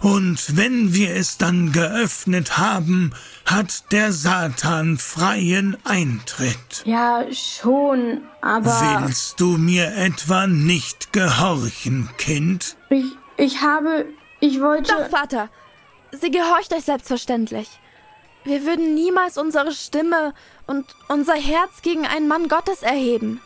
Und 0.00 0.56
wenn 0.56 0.94
wir 0.94 1.14
es 1.14 1.38
dann 1.38 1.70
geöffnet 1.72 2.58
haben, 2.58 3.12
hat 3.46 3.92
der 3.92 4.12
Satan 4.12 4.98
freien 4.98 5.76
Eintritt. 5.84 6.82
Ja, 6.84 7.24
schon, 7.32 8.22
aber. 8.40 9.04
Willst 9.04 9.40
du 9.40 9.56
mir 9.58 9.94
etwa 9.94 10.48
nicht 10.48 11.12
gehorchen, 11.12 12.08
Kind? 12.18 12.76
Ich, 12.90 13.16
ich 13.36 13.62
habe, 13.62 14.06
ich 14.40 14.60
wollte. 14.60 14.92
Doch, 14.92 15.08
Vater. 15.08 15.48
Sie 16.10 16.30
gehorcht 16.30 16.74
euch 16.74 16.84
selbstverständlich. 16.84 17.68
Wir 18.44 18.64
würden 18.66 18.94
niemals 18.94 19.38
unsere 19.38 19.72
Stimme 19.72 20.34
und 20.66 20.84
unser 21.08 21.34
Herz 21.34 21.80
gegen 21.82 22.06
einen 22.06 22.26
Mann 22.26 22.48
Gottes 22.48 22.82
erheben. 22.82 23.40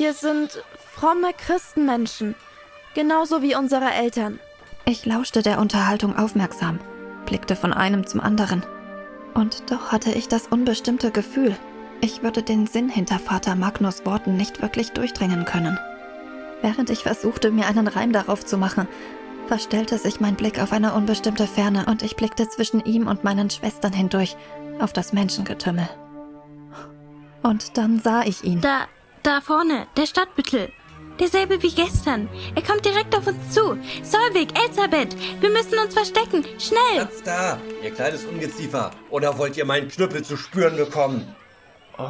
Wir 0.00 0.14
sind 0.14 0.64
fromme 0.94 1.34
Christenmenschen, 1.34 2.34
genauso 2.94 3.42
wie 3.42 3.54
unsere 3.54 3.90
Eltern. 3.90 4.40
Ich 4.86 5.04
lauschte 5.04 5.42
der 5.42 5.58
Unterhaltung 5.58 6.16
aufmerksam, 6.16 6.78
blickte 7.26 7.54
von 7.54 7.74
einem 7.74 8.06
zum 8.06 8.22
anderen. 8.22 8.64
Und 9.34 9.70
doch 9.70 9.92
hatte 9.92 10.10
ich 10.12 10.26
das 10.26 10.46
unbestimmte 10.46 11.10
Gefühl, 11.10 11.54
ich 12.00 12.22
würde 12.22 12.42
den 12.42 12.66
Sinn 12.66 12.88
hinter 12.88 13.18
Vater 13.18 13.56
Magnus 13.56 14.06
Worten 14.06 14.38
nicht 14.38 14.62
wirklich 14.62 14.92
durchdringen 14.92 15.44
können. 15.44 15.78
Während 16.62 16.88
ich 16.88 17.00
versuchte, 17.00 17.50
mir 17.50 17.66
einen 17.66 17.86
Reim 17.86 18.14
darauf 18.14 18.42
zu 18.42 18.56
machen, 18.56 18.88
verstellte 19.48 19.98
sich 19.98 20.18
mein 20.18 20.34
Blick 20.34 20.62
auf 20.62 20.72
eine 20.72 20.94
unbestimmte 20.94 21.46
Ferne 21.46 21.84
und 21.84 22.02
ich 22.02 22.16
blickte 22.16 22.48
zwischen 22.48 22.82
ihm 22.86 23.06
und 23.06 23.22
meinen 23.22 23.50
Schwestern 23.50 23.92
hindurch 23.92 24.38
auf 24.78 24.94
das 24.94 25.12
Menschengetümmel. 25.12 25.90
Und 27.42 27.76
dann 27.76 28.00
sah 28.00 28.22
ich 28.22 28.44
ihn. 28.44 28.62
Da, 28.62 28.86
da 29.22 29.40
vorne, 29.40 29.86
der 29.96 30.06
Stadtbüttel. 30.06 30.72
Derselbe 31.18 31.62
wie 31.62 31.70
gestern. 31.70 32.28
Er 32.54 32.62
kommt 32.62 32.84
direkt 32.84 33.14
auf 33.14 33.26
uns 33.26 33.50
zu. 33.50 33.76
Solvik, 34.02 34.58
Elisabeth, 34.58 35.14
wir 35.40 35.50
müssen 35.50 35.78
uns 35.78 35.92
verstecken. 35.92 36.44
Schnell! 36.58 37.06
Platz 37.06 37.22
da, 37.24 37.58
ihr 37.82 37.90
kleines 37.90 38.24
Ungeziefer. 38.24 38.90
Oder 39.10 39.36
wollt 39.36 39.56
ihr 39.56 39.66
meinen 39.66 39.88
Knüppel 39.88 40.24
zu 40.24 40.36
spüren 40.36 40.76
bekommen? 40.76 41.34
Oh. 41.98 42.04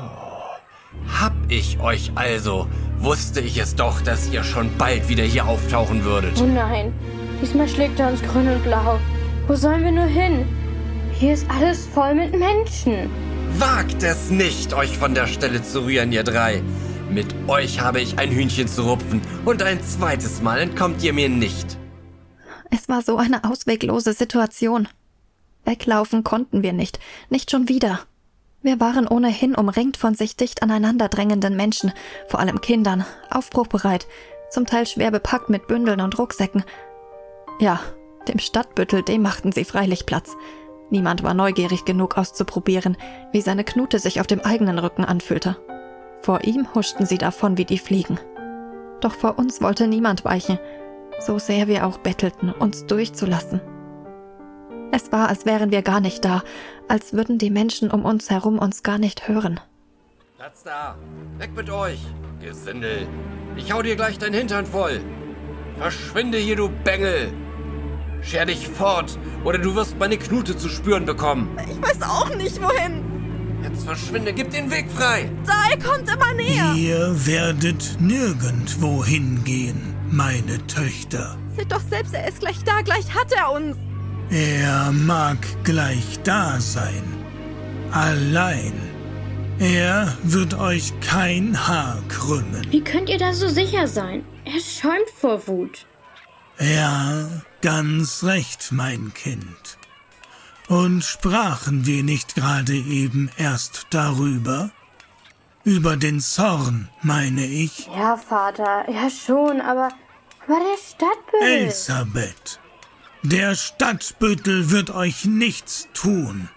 Hab 1.20 1.32
ich 1.48 1.80
euch 1.80 2.12
also. 2.14 2.68
Wusste 2.98 3.40
ich 3.40 3.58
es 3.58 3.74
doch, 3.74 4.00
dass 4.00 4.30
ihr 4.30 4.44
schon 4.44 4.70
bald 4.76 5.08
wieder 5.08 5.24
hier 5.24 5.46
auftauchen 5.46 6.04
würdet. 6.04 6.40
Oh 6.40 6.46
nein, 6.46 6.92
diesmal 7.40 7.68
schlägt 7.68 7.98
er 7.98 8.08
uns 8.08 8.22
grün 8.22 8.48
und 8.48 8.62
blau. 8.62 9.00
Wo 9.46 9.54
sollen 9.54 9.82
wir 9.82 9.92
nur 9.92 10.04
hin? 10.04 10.46
Hier 11.12 11.34
ist 11.34 11.46
alles 11.50 11.86
voll 11.86 12.14
mit 12.14 12.38
Menschen. 12.38 13.10
Wagt 13.58 14.02
es 14.02 14.30
nicht, 14.30 14.74
euch 14.74 14.96
von 14.96 15.14
der 15.14 15.26
Stelle 15.26 15.62
zu 15.62 15.84
rühren, 15.84 16.12
ihr 16.12 16.22
drei. 16.22 16.62
Mit 17.10 17.26
euch 17.48 17.80
habe 17.80 18.00
ich 18.00 18.20
ein 18.20 18.30
Hühnchen 18.30 18.68
zu 18.68 18.82
rupfen 18.82 19.20
und 19.44 19.64
ein 19.64 19.82
zweites 19.82 20.42
Mal 20.42 20.60
entkommt 20.60 21.02
ihr 21.02 21.12
mir 21.12 21.28
nicht. 21.28 21.76
Es 22.70 22.88
war 22.88 23.02
so 23.02 23.16
eine 23.16 23.42
ausweglose 23.42 24.12
Situation. 24.12 24.86
Weglaufen 25.64 26.22
konnten 26.22 26.62
wir 26.62 26.72
nicht, 26.72 27.00
nicht 27.28 27.50
schon 27.50 27.68
wieder. 27.68 27.98
Wir 28.62 28.78
waren 28.78 29.08
ohnehin 29.08 29.56
umringt 29.56 29.96
von 29.96 30.14
sich 30.14 30.36
dicht 30.36 30.62
aneinanderdrängenden 30.62 31.56
Menschen, 31.56 31.92
vor 32.28 32.38
allem 32.38 32.60
Kindern, 32.60 33.04
aufbruchbereit, 33.28 34.06
zum 34.48 34.66
Teil 34.66 34.86
schwer 34.86 35.10
bepackt 35.10 35.50
mit 35.50 35.66
Bündeln 35.66 36.00
und 36.00 36.16
Rucksäcken. 36.16 36.62
Ja, 37.58 37.80
dem 38.28 38.38
Stadtbüttel, 38.38 39.02
dem 39.02 39.22
machten 39.22 39.50
sie 39.50 39.64
freilich 39.64 40.06
Platz. 40.06 40.36
Niemand 40.90 41.24
war 41.24 41.34
neugierig 41.34 41.84
genug 41.84 42.16
auszuprobieren, 42.16 42.96
wie 43.32 43.40
seine 43.40 43.64
Knute 43.64 43.98
sich 43.98 44.20
auf 44.20 44.28
dem 44.28 44.40
eigenen 44.40 44.78
Rücken 44.78 45.04
anfühlte. 45.04 45.56
Vor 46.22 46.44
ihm 46.44 46.74
huschten 46.74 47.06
sie 47.06 47.18
davon 47.18 47.56
wie 47.56 47.64
die 47.64 47.78
Fliegen. 47.78 48.18
Doch 49.00 49.14
vor 49.14 49.38
uns 49.38 49.62
wollte 49.62 49.86
niemand 49.86 50.24
weichen, 50.24 50.58
so 51.18 51.38
sehr 51.38 51.66
wir 51.68 51.86
auch 51.86 51.98
bettelten, 51.98 52.52
uns 52.52 52.86
durchzulassen. 52.86 53.60
Es 54.92 55.12
war, 55.12 55.28
als 55.28 55.46
wären 55.46 55.70
wir 55.70 55.82
gar 55.82 56.00
nicht 56.00 56.24
da, 56.24 56.42
als 56.88 57.12
würden 57.12 57.38
die 57.38 57.50
Menschen 57.50 57.90
um 57.90 58.04
uns 58.04 58.28
herum 58.28 58.58
uns 58.58 58.82
gar 58.82 58.98
nicht 58.98 59.28
hören. 59.28 59.60
Platz 60.36 60.64
da! 60.64 60.96
Weg 61.38 61.54
mit 61.54 61.70
euch! 61.70 62.00
Gesindel! 62.40 63.06
Ich 63.56 63.72
hau 63.72 63.82
dir 63.82 63.96
gleich 63.96 64.18
dein 64.18 64.32
Hintern 64.32 64.66
voll! 64.66 65.00
Verschwinde 65.78 66.38
hier, 66.38 66.56
du 66.56 66.68
Bengel! 66.84 67.32
Scher 68.22 68.46
dich 68.46 68.68
fort, 68.68 69.18
oder 69.44 69.58
du 69.58 69.74
wirst 69.74 69.98
meine 69.98 70.18
Knute 70.18 70.56
zu 70.56 70.68
spüren 70.68 71.06
bekommen! 71.06 71.56
Ich 71.70 71.80
weiß 71.80 72.02
auch 72.02 72.34
nicht, 72.36 72.60
wohin! 72.60 73.19
Jetzt 73.62 73.84
verschwinde, 73.84 74.32
gib 74.32 74.50
den 74.50 74.70
Weg 74.70 74.86
frei! 74.90 75.30
Da, 75.46 75.70
er 75.70 75.78
kommt 75.78 76.08
immer 76.08 76.32
näher! 76.34 76.74
Ihr 76.74 77.26
werdet 77.26 77.96
nirgendwo 78.00 79.04
hingehen, 79.04 79.94
meine 80.10 80.64
Töchter. 80.66 81.36
Seht 81.56 81.70
doch 81.70 81.82
selbst, 81.90 82.14
er 82.14 82.26
ist 82.28 82.40
gleich 82.40 82.62
da, 82.64 82.80
gleich 82.80 83.14
hat 83.14 83.32
er 83.32 83.52
uns! 83.52 83.76
Er 84.30 84.92
mag 84.92 85.38
gleich 85.64 86.20
da 86.22 86.60
sein. 86.60 87.02
Allein. 87.90 88.72
Er 89.58 90.16
wird 90.22 90.54
euch 90.54 90.92
kein 91.00 91.66
Haar 91.66 91.98
krümmen. 92.08 92.64
Wie 92.70 92.82
könnt 92.82 93.10
ihr 93.10 93.18
da 93.18 93.34
so 93.34 93.48
sicher 93.48 93.88
sein? 93.88 94.24
Er 94.44 94.60
schäumt 94.60 95.10
vor 95.20 95.46
Wut. 95.48 95.84
Ja, 96.60 97.28
ganz 97.60 98.22
recht, 98.22 98.70
mein 98.70 99.12
Kind. 99.14 99.78
Und 100.70 101.02
sprachen 101.02 101.84
wir 101.84 102.04
nicht 102.04 102.36
gerade 102.36 102.74
eben 102.74 103.28
erst 103.36 103.88
darüber? 103.90 104.70
Über 105.64 105.96
den 105.96 106.20
Zorn, 106.20 106.88
meine 107.02 107.44
ich. 107.44 107.88
Ja, 107.88 108.16
Vater, 108.16 108.88
ja 108.88 109.10
schon, 109.10 109.60
aber, 109.60 109.88
aber 110.46 110.58
der 110.60 110.78
Stadtbüttel. 110.78 111.42
Elisabeth, 111.42 112.60
der 113.24 113.56
Stadtbüttel 113.56 114.70
wird 114.70 114.90
euch 114.90 115.24
nichts 115.24 115.88
tun. 115.92 116.48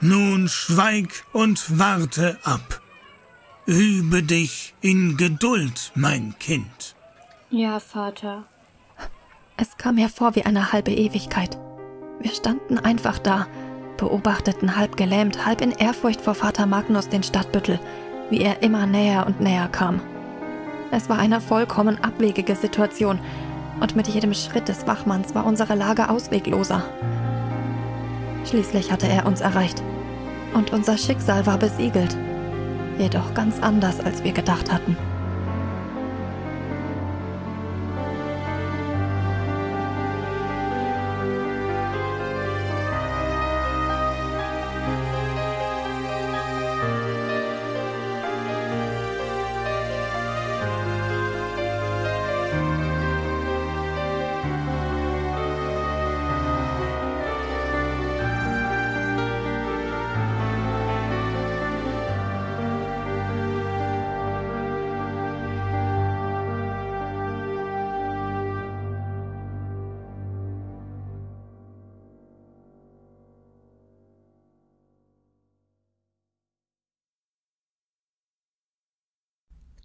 Nun 0.00 0.48
schweig 0.48 1.26
und 1.34 1.78
warte 1.78 2.38
ab. 2.42 2.80
Übe 3.66 4.22
dich 4.22 4.74
in 4.80 5.18
Geduld, 5.18 5.92
mein 5.94 6.38
Kind. 6.38 6.96
Ja, 7.50 7.80
Vater. 7.80 8.44
Es 9.58 9.76
kam 9.76 9.96
mir 9.96 10.08
vor 10.08 10.34
wie 10.36 10.46
eine 10.46 10.72
halbe 10.72 10.92
Ewigkeit. 10.92 11.58
Wir 12.20 12.30
standen 12.30 12.78
einfach 12.78 13.18
da, 13.18 13.46
beobachteten 13.98 14.76
halb 14.76 14.96
gelähmt, 14.96 15.44
halb 15.44 15.60
in 15.60 15.72
Ehrfurcht 15.72 16.20
vor 16.20 16.34
Vater 16.34 16.66
Magnus 16.66 17.08
den 17.08 17.22
Stadtbüttel, 17.22 17.78
wie 18.30 18.40
er 18.40 18.62
immer 18.62 18.86
näher 18.86 19.26
und 19.26 19.40
näher 19.40 19.68
kam. 19.68 20.00
Es 20.90 21.08
war 21.08 21.18
eine 21.18 21.40
vollkommen 21.40 22.02
abwegige 22.02 22.54
Situation, 22.54 23.18
und 23.80 23.94
mit 23.94 24.08
jedem 24.08 24.32
Schritt 24.32 24.68
des 24.68 24.86
Wachmanns 24.86 25.34
war 25.34 25.44
unsere 25.44 25.74
Lage 25.74 26.08
auswegloser. 26.08 26.82
Schließlich 28.46 28.90
hatte 28.90 29.08
er 29.08 29.26
uns 29.26 29.42
erreicht, 29.42 29.82
und 30.54 30.72
unser 30.72 30.96
Schicksal 30.96 31.44
war 31.44 31.58
besiegelt, 31.58 32.16
jedoch 32.98 33.34
ganz 33.34 33.60
anders, 33.60 34.00
als 34.00 34.24
wir 34.24 34.32
gedacht 34.32 34.72
hatten. 34.72 34.96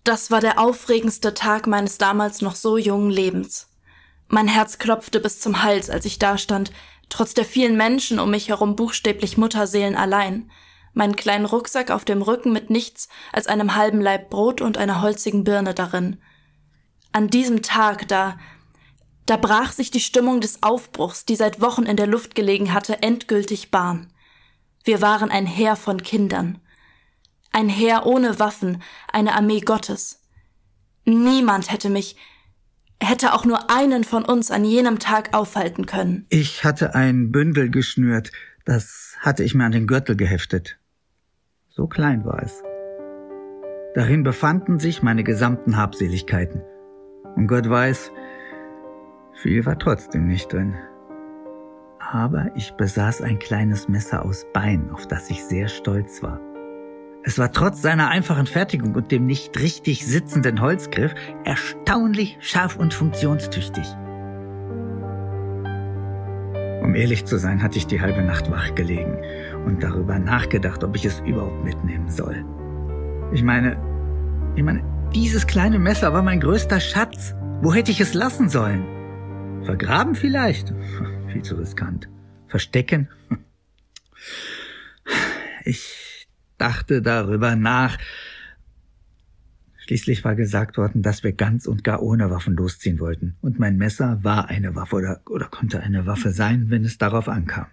Das 0.04 0.32
war 0.32 0.42
der 0.42 0.60
aufregendste 0.60 1.34
Tag 1.34 1.68
meines 1.68 1.98
damals 1.98 2.42
noch 2.42 2.56
so 2.56 2.78
jungen 2.78 3.12
Lebens. 3.12 3.70
Mein 4.28 4.48
Herz 4.48 4.80
klopfte 4.80 5.20
bis 5.20 5.40
zum 5.40 5.62
Hals, 5.62 5.90
als 5.90 6.06
ich 6.06 6.18
dastand, 6.18 6.72
trotz 7.10 7.34
der 7.34 7.46
vielen 7.46 7.78
Menschen 7.78 8.20
um 8.20 8.32
mich 8.32 8.50
herum 8.50 8.76
buchstäblich 8.76 9.38
Mutterseelen 9.38 9.96
allein, 9.96 10.50
meinen 10.94 11.16
kleinen 11.16 11.46
Rucksack 11.46 11.92
auf 11.92 12.06
dem 12.06 12.22
Rücken 12.22 12.52
mit 12.52 12.70
nichts 12.70 13.10
als 13.32 13.48
einem 13.48 13.76
halben 13.76 14.02
Laib 14.02 14.30
Brot 14.30 14.62
und 14.62 14.78
einer 14.78 15.02
holzigen 15.02 15.44
Birne 15.44 15.74
darin. 15.74 16.22
An 17.12 17.28
diesem 17.28 17.62
Tag, 17.62 18.08
da, 18.08 18.40
da 19.26 19.38
brach 19.38 19.72
sich 19.72 19.92
die 19.92 20.00
Stimmung 20.00 20.42
des 20.42 20.64
Aufbruchs, 20.64 21.26
die 21.26 21.36
seit 21.36 21.62
Wochen 21.62 21.84
in 21.84 21.98
der 21.98 22.08
Luft 22.08 22.34
gelegen 22.34 22.74
hatte, 22.74 23.04
endgültig 23.04 23.70
Bahn. 23.70 24.12
Wir 24.84 25.02
waren 25.02 25.30
ein 25.30 25.46
Heer 25.46 25.76
von 25.76 26.02
Kindern. 26.02 26.60
Ein 27.52 27.70
Heer 27.70 28.06
ohne 28.06 28.40
Waffen, 28.40 28.82
eine 29.12 29.34
Armee 29.34 29.60
Gottes. 29.60 30.22
Niemand 31.06 31.72
hätte 31.72 31.90
mich, 31.90 32.16
hätte 33.02 33.34
auch 33.34 33.46
nur 33.46 33.70
einen 33.70 34.04
von 34.04 34.24
uns 34.24 34.52
an 34.52 34.64
jenem 34.64 35.00
Tag 35.00 35.34
aufhalten 35.34 35.86
können. 35.86 36.26
Ich 36.30 36.64
hatte 36.64 36.96
ein 36.96 37.32
Bündel 37.32 37.70
geschnürt, 37.70 38.32
das 38.66 39.16
hatte 39.20 39.44
ich 39.44 39.54
mir 39.54 39.66
an 39.66 39.72
den 39.72 39.88
Gürtel 39.88 40.16
geheftet. 40.16 40.78
So 41.70 41.88
klein 41.88 42.26
war 42.26 42.42
es. 42.42 42.64
Darin 43.96 44.24
befanden 44.24 44.80
sich 44.80 45.04
meine 45.04 45.24
gesamten 45.24 45.76
Habseligkeiten. 45.76 46.62
Und 47.36 47.48
Gott 47.48 47.70
weiß, 47.70 48.12
viel 49.34 49.66
war 49.66 49.78
trotzdem 49.78 50.28
nicht 50.28 50.54
drin. 50.54 50.76
Aber 52.00 52.52
ich 52.56 52.72
besaß 52.74 53.22
ein 53.22 53.40
kleines 53.40 53.90
Messer 53.90 54.24
aus 54.26 54.46
Bein, 54.54 54.90
auf 54.92 55.08
das 55.08 55.30
ich 55.30 55.44
sehr 55.44 55.68
stolz 55.68 56.24
war. 56.24 56.40
Es 57.24 57.38
war 57.38 57.52
trotz 57.52 57.82
seiner 57.82 58.10
einfachen 58.10 58.48
Fertigung 58.48 58.96
und 58.96 59.12
dem 59.12 59.28
nicht 59.28 59.60
richtig 59.60 60.06
sitzenden 60.06 60.60
Holzgriff 60.60 61.14
erstaunlich 61.44 62.38
scharf 62.42 62.78
und 62.78 62.94
funktionstüchtig. 62.94 63.86
Um 66.82 66.96
ehrlich 66.96 67.26
zu 67.26 67.38
sein, 67.38 67.62
hatte 67.62 67.78
ich 67.78 67.86
die 67.86 68.02
halbe 68.02 68.24
Nacht 68.24 68.50
wach 68.50 68.74
gelegen 68.74 69.18
und 69.66 69.84
darüber 69.84 70.18
nachgedacht, 70.18 70.84
ob 70.84 70.96
ich 70.96 71.06
es 71.06 71.20
überhaupt 71.20 71.64
mitnehmen 71.64 72.10
soll. 72.10 72.44
Ich 73.32 73.44
meine, 73.44 73.78
ich 74.56 74.64
meine, 74.64 74.84
dieses 75.14 75.46
kleine 75.46 75.78
Messer 75.78 76.14
war 76.14 76.24
mein 76.24 76.40
größter 76.40 76.80
Schatz. 76.80 77.36
Wo 77.62 77.72
hätte 77.74 77.92
ich 77.92 78.02
es 78.02 78.16
lassen 78.16 78.50
sollen? 78.50 78.84
Vergraben 79.64 80.16
vielleicht? 80.16 80.74
Viel 81.32 81.44
zu 81.44 81.56
riskant. 81.56 82.10
Verstecken? 82.48 83.10
Ich 85.64 86.01
dachte 86.62 87.02
darüber 87.02 87.56
nach. 87.56 87.98
Schließlich 89.78 90.24
war 90.24 90.36
gesagt 90.36 90.78
worden, 90.78 91.02
dass 91.02 91.24
wir 91.24 91.34
ganz 91.34 91.66
und 91.66 91.84
gar 91.84 92.04
ohne 92.04 92.30
Waffen 92.30 92.56
losziehen 92.56 93.00
wollten. 93.00 93.36
Und 93.42 93.60
mein 93.60 93.78
Messer 93.78 94.24
war 94.24 94.48
eine 94.50 94.76
Waffe 94.76 94.96
oder, 94.98 95.22
oder 95.28 95.48
konnte 95.48 95.82
eine 95.82 96.06
Waffe 96.06 96.32
sein, 96.32 96.70
wenn 96.70 96.86
es 96.86 97.00
darauf 97.00 97.28
ankam. 97.28 97.66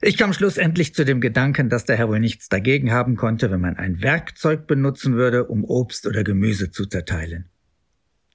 Ich 0.00 0.16
kam 0.16 0.32
schlussendlich 0.32 0.94
zu 0.94 1.04
dem 1.04 1.20
Gedanken, 1.20 1.68
dass 1.68 1.84
der 1.84 1.96
Herr 1.96 2.08
wohl 2.08 2.20
nichts 2.20 2.48
dagegen 2.48 2.92
haben 2.92 3.16
konnte, 3.16 3.50
wenn 3.50 3.60
man 3.60 3.76
ein 3.76 4.00
Werkzeug 4.00 4.68
benutzen 4.68 5.14
würde, 5.14 5.46
um 5.46 5.64
Obst 5.64 6.06
oder 6.06 6.22
Gemüse 6.22 6.70
zu 6.70 6.86
zerteilen. 6.86 7.46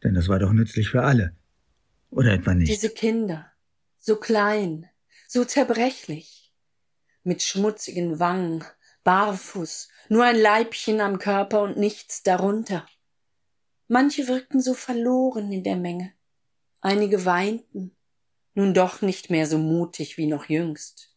Denn 0.03 0.13
das 0.13 0.27
war 0.27 0.39
doch 0.39 0.51
nützlich 0.51 0.89
für 0.89 1.03
alle. 1.03 1.31
Oder 2.09 2.33
etwa 2.33 2.53
nicht? 2.53 2.69
Diese 2.69 2.89
Kinder, 2.89 3.45
so 3.99 4.17
klein, 4.17 4.87
so 5.29 5.45
zerbrechlich 5.45 6.32
mit 7.23 7.41
schmutzigen 7.41 8.19
Wangen, 8.19 8.63
barfuß, 9.03 9.89
nur 10.09 10.23
ein 10.23 10.37
Leibchen 10.37 11.01
am 11.01 11.19
Körper 11.19 11.61
und 11.61 11.77
nichts 11.77 12.23
darunter. 12.23 12.85
Manche 13.87 14.27
wirkten 14.27 14.61
so 14.61 14.73
verloren 14.73 15.51
in 15.51 15.63
der 15.63 15.75
Menge, 15.75 16.13
einige 16.81 17.25
weinten, 17.25 17.95
nun 18.53 18.73
doch 18.73 19.01
nicht 19.01 19.29
mehr 19.29 19.47
so 19.47 19.57
mutig 19.57 20.17
wie 20.17 20.27
noch 20.27 20.49
jüngst. 20.49 21.15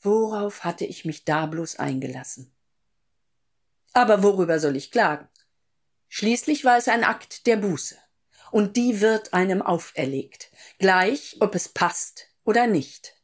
Worauf 0.00 0.64
hatte 0.64 0.84
ich 0.84 1.04
mich 1.04 1.24
da 1.24 1.46
bloß 1.46 1.76
eingelassen? 1.76 2.52
Aber 3.92 4.22
worüber 4.22 4.58
soll 4.58 4.76
ich 4.76 4.90
klagen? 4.90 5.28
Schließlich 6.08 6.64
war 6.64 6.76
es 6.76 6.88
ein 6.88 7.04
Akt 7.04 7.46
der 7.46 7.56
Buße, 7.56 7.96
und 8.50 8.76
die 8.76 9.00
wird 9.00 9.32
einem 9.32 9.62
auferlegt, 9.62 10.50
gleich 10.78 11.36
ob 11.40 11.54
es 11.54 11.68
passt 11.68 12.28
oder 12.44 12.66
nicht. 12.66 13.21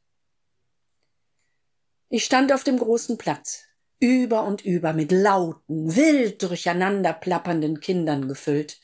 Ich 2.11 2.25
stand 2.25 2.55
auf 2.55 2.65
dem 2.65 2.79
großen 2.79 3.19
Platz, 3.19 3.65
über 4.01 4.45
und 4.45 4.65
über 4.65 4.95
mit 4.95 5.13
lauten, 5.13 5.95
wild 5.95 6.43
durcheinander 6.43 7.13
plappernden 7.13 7.81
Kindern 7.81 8.29
gefüllt. 8.29 8.81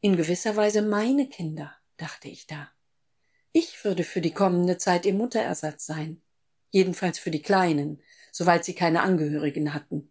In 0.00 0.16
gewisser 0.16 0.56
Weise 0.56 0.80
meine 0.80 1.28
Kinder, 1.28 1.76
dachte 1.98 2.28
ich 2.28 2.46
da. 2.46 2.70
Ich 3.52 3.84
würde 3.84 4.04
für 4.04 4.22
die 4.22 4.32
kommende 4.32 4.78
Zeit 4.78 5.04
ihr 5.04 5.12
Mutterersatz 5.12 5.84
sein, 5.84 6.22
jedenfalls 6.70 7.18
für 7.18 7.30
die 7.30 7.42
Kleinen, 7.42 8.02
soweit 8.32 8.64
sie 8.64 8.74
keine 8.74 9.02
Angehörigen 9.02 9.74
hatten. 9.74 10.10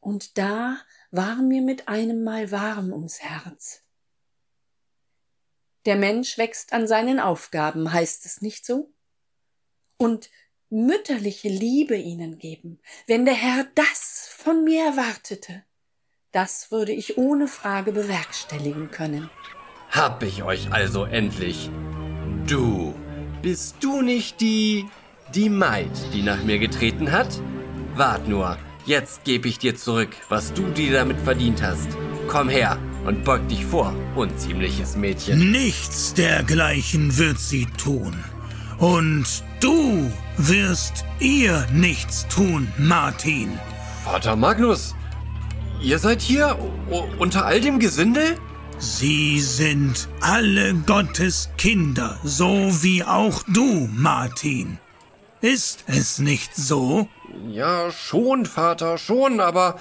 Und 0.00 0.38
da 0.38 0.78
war 1.10 1.36
mir 1.36 1.60
mit 1.60 1.88
einem 1.88 2.24
Mal 2.24 2.50
warm 2.50 2.92
ums 2.92 3.20
Herz. 3.20 3.82
Der 5.84 5.96
Mensch 5.96 6.38
wächst 6.38 6.72
an 6.72 6.86
seinen 6.88 7.20
Aufgaben, 7.20 7.92
heißt 7.92 8.24
es 8.24 8.40
nicht 8.40 8.64
so? 8.64 8.93
Und 9.96 10.30
mütterliche 10.70 11.48
Liebe 11.48 11.96
ihnen 11.96 12.38
geben, 12.38 12.80
wenn 13.06 13.24
der 13.24 13.34
Herr 13.34 13.66
das 13.74 14.28
von 14.36 14.64
mir 14.64 14.84
erwartete, 14.84 15.62
das 16.32 16.70
würde 16.72 16.92
ich 16.92 17.16
ohne 17.16 17.46
Frage 17.46 17.92
bewerkstelligen 17.92 18.90
können. 18.90 19.30
Hab 19.90 20.24
ich 20.24 20.42
euch 20.42 20.72
also 20.72 21.04
endlich. 21.04 21.70
Du, 22.48 22.92
bist 23.42 23.76
du 23.80 24.02
nicht 24.02 24.40
die, 24.40 24.86
die 25.32 25.48
Maid, 25.48 25.92
die 26.12 26.22
nach 26.22 26.42
mir 26.42 26.58
getreten 26.58 27.12
hat? 27.12 27.28
Wart 27.94 28.26
nur, 28.26 28.58
jetzt 28.84 29.22
geb 29.22 29.46
ich 29.46 29.58
dir 29.58 29.76
zurück, 29.76 30.10
was 30.28 30.52
du 30.52 30.64
dir 30.72 30.92
damit 30.92 31.20
verdient 31.20 31.62
hast. 31.62 31.88
Komm 32.26 32.48
her 32.48 32.76
und 33.06 33.24
beug 33.24 33.46
dich 33.48 33.64
vor, 33.64 33.94
unziemliches 34.16 34.96
Mädchen. 34.96 35.52
Nichts 35.52 36.14
dergleichen 36.14 37.16
wird 37.16 37.38
sie 37.38 37.66
tun. 37.66 38.24
Und 38.78 39.44
du 39.64 40.12
wirst 40.36 41.06
ihr 41.20 41.66
nichts 41.72 42.28
tun, 42.28 42.70
Martin. 42.76 43.58
Vater 44.04 44.36
Magnus, 44.36 44.94
ihr 45.80 45.98
seid 45.98 46.20
hier 46.20 46.58
unter 47.18 47.46
all 47.46 47.62
dem 47.62 47.78
Gesindel? 47.78 48.36
Sie 48.78 49.40
sind 49.40 50.08
alle 50.20 50.74
Gottes 50.74 51.48
Kinder, 51.56 52.18
so 52.22 52.68
wie 52.82 53.04
auch 53.04 53.42
du, 53.48 53.88
Martin. 53.90 54.78
Ist 55.40 55.84
es 55.86 56.18
nicht 56.18 56.54
so? 56.54 57.08
Ja, 57.48 57.90
schon, 57.90 58.44
Vater, 58.44 58.98
schon, 58.98 59.40
aber 59.40 59.78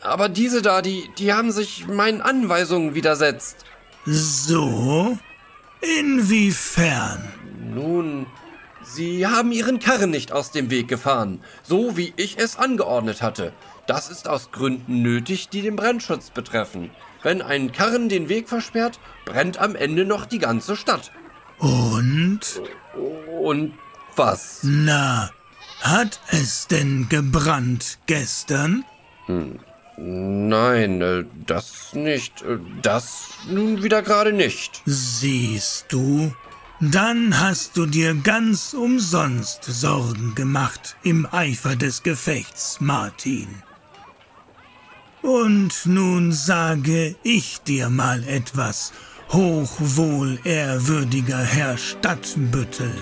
aber 0.00 0.30
diese 0.30 0.62
da, 0.62 0.80
die 0.80 1.10
die 1.18 1.34
haben 1.34 1.52
sich 1.52 1.86
meinen 1.86 2.22
Anweisungen 2.22 2.94
widersetzt. 2.94 3.66
So? 4.06 5.18
Inwiefern? 6.00 7.32
Nun, 7.74 8.26
sie 8.86 9.26
haben 9.26 9.52
ihren 9.52 9.78
Karren 9.78 10.10
nicht 10.10 10.32
aus 10.32 10.50
dem 10.50 10.70
Weg 10.70 10.88
gefahren, 10.88 11.40
so 11.62 11.96
wie 11.96 12.12
ich 12.16 12.38
es 12.38 12.56
angeordnet 12.56 13.22
hatte. 13.22 13.52
Das 13.86 14.08
ist 14.08 14.28
aus 14.28 14.50
Gründen 14.50 15.02
nötig, 15.02 15.48
die 15.48 15.62
den 15.62 15.76
Brandschutz 15.76 16.30
betreffen. 16.30 16.90
Wenn 17.22 17.42
ein 17.42 17.72
Karren 17.72 18.08
den 18.08 18.28
Weg 18.28 18.48
versperrt, 18.48 18.98
brennt 19.24 19.58
am 19.58 19.76
Ende 19.76 20.04
noch 20.04 20.26
die 20.26 20.38
ganze 20.38 20.76
Stadt. 20.76 21.12
Und? 21.58 22.40
Und 23.40 23.74
was? 24.16 24.60
Na, 24.62 25.30
hat 25.80 26.20
es 26.30 26.66
denn 26.66 27.08
gebrannt 27.08 27.98
gestern? 28.06 28.84
Hm. 29.26 29.60
Nein, 29.98 31.00
äh, 31.00 31.24
das 31.46 31.94
nicht. 31.94 32.42
Äh, 32.42 32.58
das 32.82 33.28
nun 33.48 33.82
wieder 33.82 34.02
gerade 34.02 34.32
nicht. 34.32 34.82
Siehst 34.84 35.86
du? 35.88 36.34
Dann 36.80 37.40
hast 37.40 37.78
du 37.78 37.86
dir 37.86 38.14
ganz 38.14 38.74
umsonst 38.74 39.64
Sorgen 39.64 40.34
gemacht 40.34 40.94
im 41.02 41.26
Eifer 41.32 41.74
des 41.74 42.02
Gefechts, 42.02 42.76
Martin. 42.80 43.48
Und 45.22 45.86
nun 45.86 46.32
sage 46.32 47.16
ich 47.22 47.62
dir 47.62 47.88
mal 47.88 48.22
etwas, 48.24 48.92
hochwohlehrwürdiger 49.32 51.38
Herr 51.38 51.78
Stadtbüttel, 51.78 52.92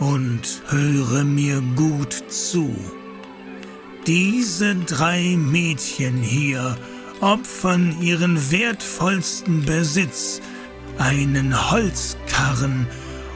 und 0.00 0.60
höre 0.70 1.22
mir 1.22 1.62
gut 1.76 2.24
zu. 2.28 2.74
Diese 4.08 4.74
drei 4.74 5.36
Mädchen 5.38 6.16
hier 6.16 6.76
opfern 7.20 8.02
ihren 8.02 8.50
wertvollsten 8.50 9.64
Besitz, 9.64 10.40
einen 10.98 11.70
Holzkarren, 11.70 12.88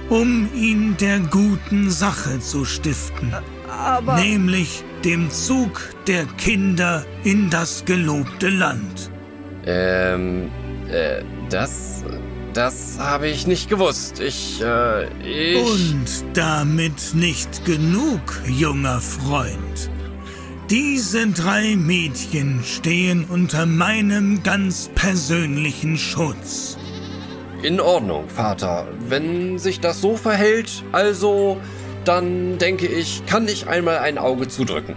um 0.08 0.48
ihn 0.54 0.96
der 0.98 1.20
guten 1.20 1.90
Sache 1.90 2.40
zu 2.40 2.64
stiften, 2.64 3.32
Aber 3.70 4.16
nämlich 4.16 4.82
dem 5.04 5.30
Zug 5.30 5.94
der 6.06 6.24
Kinder 6.38 7.04
in 7.24 7.50
das 7.50 7.84
gelobte 7.84 8.48
Land. 8.48 9.10
Ähm, 9.66 10.50
äh, 10.90 11.22
das, 11.50 12.04
das 12.54 12.98
habe 12.98 13.28
ich 13.28 13.46
nicht 13.46 13.68
gewusst. 13.68 14.20
Ich, 14.20 14.60
äh, 14.62 15.04
ich... 15.22 15.62
Und 15.62 16.24
damit 16.34 17.14
nicht 17.14 17.64
genug, 17.64 18.20
junger 18.46 19.00
Freund. 19.00 19.90
Diese 20.70 21.26
drei 21.28 21.76
Mädchen 21.76 22.62
stehen 22.62 23.24
unter 23.24 23.64
meinem 23.64 24.42
ganz 24.42 24.90
persönlichen 24.94 25.96
Schutz. 25.96 26.76
In 27.62 27.80
Ordnung, 27.80 28.28
Vater. 28.28 28.86
Wenn 29.08 29.58
sich 29.58 29.80
das 29.80 30.00
so 30.00 30.16
verhält, 30.16 30.84
also, 30.92 31.56
dann 32.04 32.58
denke 32.58 32.86
ich, 32.86 33.26
kann 33.26 33.48
ich 33.48 33.66
einmal 33.66 33.98
ein 33.98 34.16
Auge 34.16 34.46
zudrücken. 34.46 34.94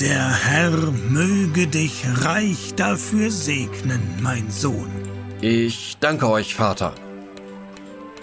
Der 0.00 0.44
Herr 0.44 0.92
möge 1.08 1.66
dich 1.66 2.04
reich 2.22 2.74
dafür 2.76 3.30
segnen, 3.30 4.00
mein 4.22 4.50
Sohn. 4.50 4.90
Ich 5.40 5.96
danke 5.98 6.28
euch, 6.28 6.54
Vater. 6.54 6.94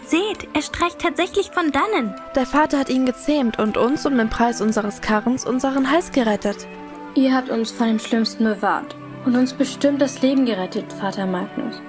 Seht, 0.05 0.47
er 0.53 0.61
streicht 0.61 0.99
tatsächlich 0.99 1.51
von 1.51 1.71
dannen. 1.71 2.13
Der 2.35 2.45
Vater 2.45 2.79
hat 2.79 2.89
ihn 2.89 3.05
gezähmt 3.05 3.59
und 3.59 3.77
uns 3.77 4.05
um 4.05 4.17
den 4.17 4.29
Preis 4.29 4.61
unseres 4.61 5.01
Karrens 5.01 5.45
unseren 5.45 5.89
Hals 5.89 6.11
gerettet. 6.11 6.67
Ihr 7.15 7.33
habt 7.33 7.49
uns 7.49 7.71
von 7.71 7.87
dem 7.87 7.99
Schlimmsten 7.99 8.43
bewahrt 8.43 8.95
und 9.25 9.35
uns 9.35 9.53
bestimmt 9.53 10.01
das 10.01 10.21
Leben 10.21 10.45
gerettet, 10.45 10.91
Vater 10.93 11.25
Magnus. 11.25 11.81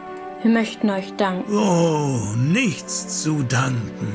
Wir 0.43 0.51
möchten 0.51 0.91
euch 0.91 1.13
danken. 1.13 1.57
Oh, 1.57 2.35
nichts 2.37 3.23
zu 3.23 3.45
danken. 3.45 4.13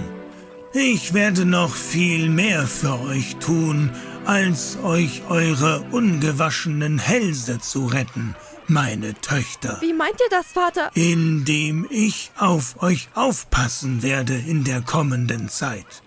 Ich 0.73 1.13
werde 1.13 1.45
noch 1.45 1.73
viel 1.73 2.29
mehr 2.29 2.67
für 2.67 2.99
euch 2.99 3.37
tun, 3.37 3.91
als 4.25 4.77
euch 4.83 5.23
eure 5.29 5.85
ungewaschenen 5.91 6.99
Hälse 6.99 7.59
zu 7.59 7.85
retten, 7.85 8.35
meine 8.67 9.13
Töchter. 9.13 9.77
Wie 9.79 9.93
meint 9.93 10.19
ihr 10.19 10.29
das, 10.29 10.47
Vater? 10.47 10.91
Indem 10.95 11.87
ich 11.89 12.31
auf 12.37 12.81
euch 12.83 13.07
aufpassen 13.15 14.03
werde 14.03 14.35
in 14.35 14.65
der 14.65 14.81
kommenden 14.81 15.47
Zeit. 15.47 16.03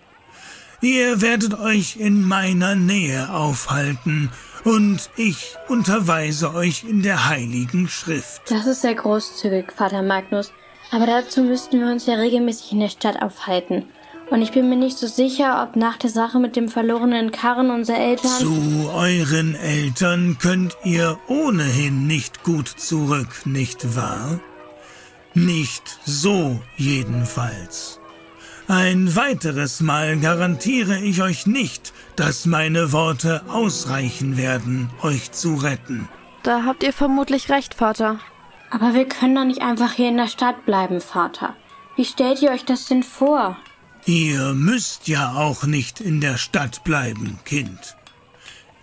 Ihr 0.83 1.23
werdet 1.23 1.59
euch 1.59 1.97
in 1.97 2.23
meiner 2.23 2.75
Nähe 2.75 3.31
aufhalten 3.33 4.31
und 4.65 5.11
ich 5.17 5.55
unterweise 5.69 6.55
euch 6.55 6.85
in 6.85 7.03
der 7.03 7.29
heiligen 7.29 7.89
Schrift. 7.89 8.43
Das 8.51 8.67
ist 8.67 8.83
sehr 8.83 8.95
großzügig, 8.95 9.73
Vater 9.73 10.03
Magnus, 10.03 10.53
aber 10.91 11.07
dazu 11.07 11.43
müssten 11.43 11.81
wir 11.81 11.87
uns 11.87 12.07
ja 12.07 12.15
regelmäßig 12.15 12.73
in 12.73 12.81
der 12.81 12.89
Stadt 12.89 13.23
aufhalten. 13.23 13.87
Und 14.31 14.43
ich 14.43 14.53
bin 14.53 14.69
mir 14.69 14.77
nicht 14.77 14.97
so 14.97 15.09
sicher, 15.09 15.63
ob 15.63 15.75
nach 15.75 15.97
der 15.97 16.11
Sache 16.11 16.39
mit 16.39 16.55
dem 16.55 16.69
verlorenen 16.69 17.33
Karren 17.33 17.71
unsere 17.71 17.99
Eltern. 17.99 18.31
Zu 18.31 18.91
euren 18.95 19.57
Eltern 19.57 20.39
könnt 20.41 20.77
ihr 20.85 21.19
ohnehin 21.27 22.07
nicht 22.07 22.45
gut 22.45 22.69
zurück, 22.69 23.45
nicht 23.45 23.97
wahr? 23.97 24.39
Nicht 25.35 25.99
so 26.05 26.61
jedenfalls. 26.77 28.00
Ein 28.71 29.17
weiteres 29.17 29.81
Mal 29.81 30.21
garantiere 30.21 31.01
ich 31.01 31.23
euch 31.23 31.45
nicht, 31.45 31.93
dass 32.15 32.47
meine 32.47 32.93
Worte 32.93 33.43
ausreichen 33.49 34.37
werden, 34.37 34.91
euch 35.03 35.33
zu 35.33 35.57
retten. 35.57 36.09
Da 36.45 36.63
habt 36.65 36.85
ihr 36.85 36.93
vermutlich 36.93 37.51
recht, 37.51 37.75
Vater. 37.75 38.21
Aber 38.71 38.95
wir 38.95 39.09
können 39.09 39.35
doch 39.35 39.45
nicht 39.45 39.61
einfach 39.61 39.95
hier 39.95 40.09
in 40.09 40.19
der 40.19 40.29
Stadt 40.29 40.67
bleiben, 40.67 41.01
Vater. 41.01 41.57
Wie 41.97 42.05
stellt 42.05 42.43
ihr 42.43 42.53
euch 42.53 42.65
das 42.65 42.85
denn 42.85 43.03
vor? 43.03 43.59
Ihr 44.05 44.55
müsst 44.55 45.09
ja 45.09 45.35
auch 45.35 45.65
nicht 45.65 46.01
in 46.01 46.21
der 46.21 46.37
Stadt 46.37 46.85
bleiben, 46.85 47.41
Kind. 47.45 47.97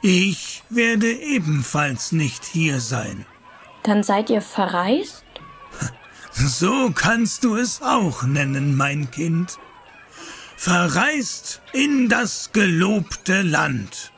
Ich 0.01 0.63
werde 0.69 1.09
ebenfalls 1.09 2.11
nicht 2.11 2.43
hier 2.43 2.81
sein. 2.81 3.25
Dann 3.83 4.03
seid 4.03 4.29
ihr 4.29 4.41
verreist? 4.41 5.23
So 6.33 6.91
kannst 6.93 7.45
du 7.45 7.55
es 7.55 7.81
auch 7.81 8.23
nennen, 8.23 8.75
mein 8.75 9.09
Kind. 9.09 9.57
Verreist 10.57 11.61
in 11.71 12.09
das 12.09 12.51
gelobte 12.51 13.41
Land. 13.41 14.11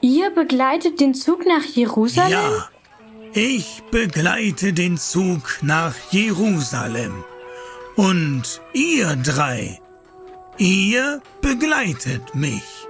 Ihr 0.00 0.30
begleitet 0.30 1.00
den 1.00 1.14
Zug 1.14 1.44
nach 1.46 1.64
Jerusalem? 1.64 2.30
Ja, 2.32 2.68
ich 3.34 3.82
begleite 3.90 4.72
den 4.72 4.96
Zug 4.96 5.58
nach 5.60 5.94
Jerusalem. 6.10 7.24
Und 7.96 8.62
ihr 8.72 9.16
drei 9.16 9.80
Ihr 10.60 11.22
begleitet 11.40 12.34
mich. 12.34 12.87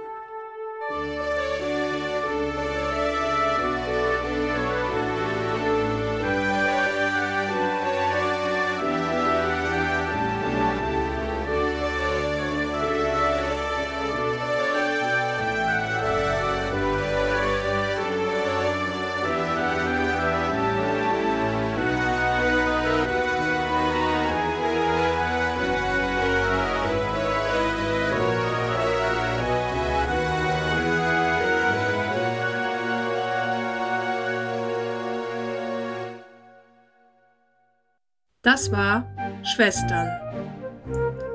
Das 38.41 38.71
war 38.71 39.05
Schwestern 39.43 40.09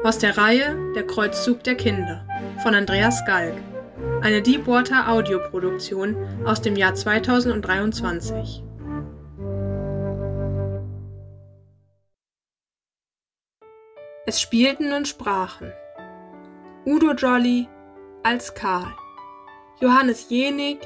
aus 0.05 0.17
der 0.19 0.39
Reihe 0.39 0.95
Der 0.95 1.07
Kreuzzug 1.07 1.63
der 1.63 1.75
Kinder 1.75 2.27
von 2.63 2.75
Andreas 2.75 3.23
Galk, 3.27 3.53
eine 4.23 4.41
Deepwater 4.41 5.11
Audioproduktion 5.11 6.17
aus 6.47 6.63
dem 6.63 6.77
Jahr 6.77 6.95
2023. 6.95 8.65
Es 14.25 14.41
spielten 14.41 14.95
und 14.95 15.07
sprachen 15.07 15.75
Udo 16.87 17.13
Jolly 17.13 17.69
als 18.23 18.55
Karl, 18.55 18.91
Johannes 19.79 20.31
Jenig 20.31 20.79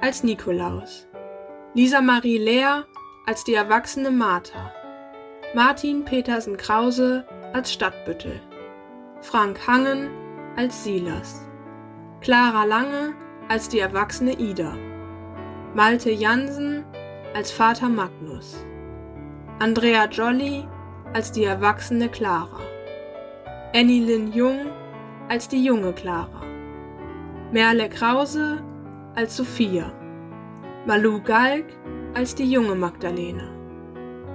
als 0.00 0.22
Nikolaus, 0.22 1.08
Lisa 1.74 2.00
Marie 2.00 2.38
Lehr 2.38 2.86
als 3.26 3.42
die 3.42 3.54
erwachsene 3.54 4.12
Martha. 4.12 4.72
Martin 5.54 6.04
Petersen 6.04 6.56
Krause 6.56 7.24
als 7.52 7.72
Stadtbüttel, 7.72 8.40
Frank 9.20 9.64
Hangen 9.68 10.10
als 10.56 10.82
Silas, 10.82 11.48
Clara 12.20 12.64
Lange 12.64 13.14
als 13.48 13.68
die 13.68 13.78
erwachsene 13.78 14.32
Ida, 14.32 14.76
Malte 15.72 16.10
Jansen 16.10 16.84
als 17.34 17.52
Vater 17.52 17.88
Magnus, 17.88 18.66
Andrea 19.60 20.08
Jolly 20.08 20.66
als 21.12 21.30
die 21.30 21.44
erwachsene 21.44 22.08
Clara, 22.08 22.58
Annie 23.76 24.04
Lynn 24.04 24.32
Jung 24.32 24.72
als 25.28 25.46
die 25.46 25.62
junge 25.62 25.92
Clara, 25.92 26.42
Merle 27.52 27.88
Krause 27.88 28.60
als 29.14 29.36
Sophia, 29.36 29.92
Malu 30.84 31.22
Galk 31.22 31.66
als 32.14 32.34
die 32.34 32.50
junge 32.50 32.74
Magdalena, 32.74 33.53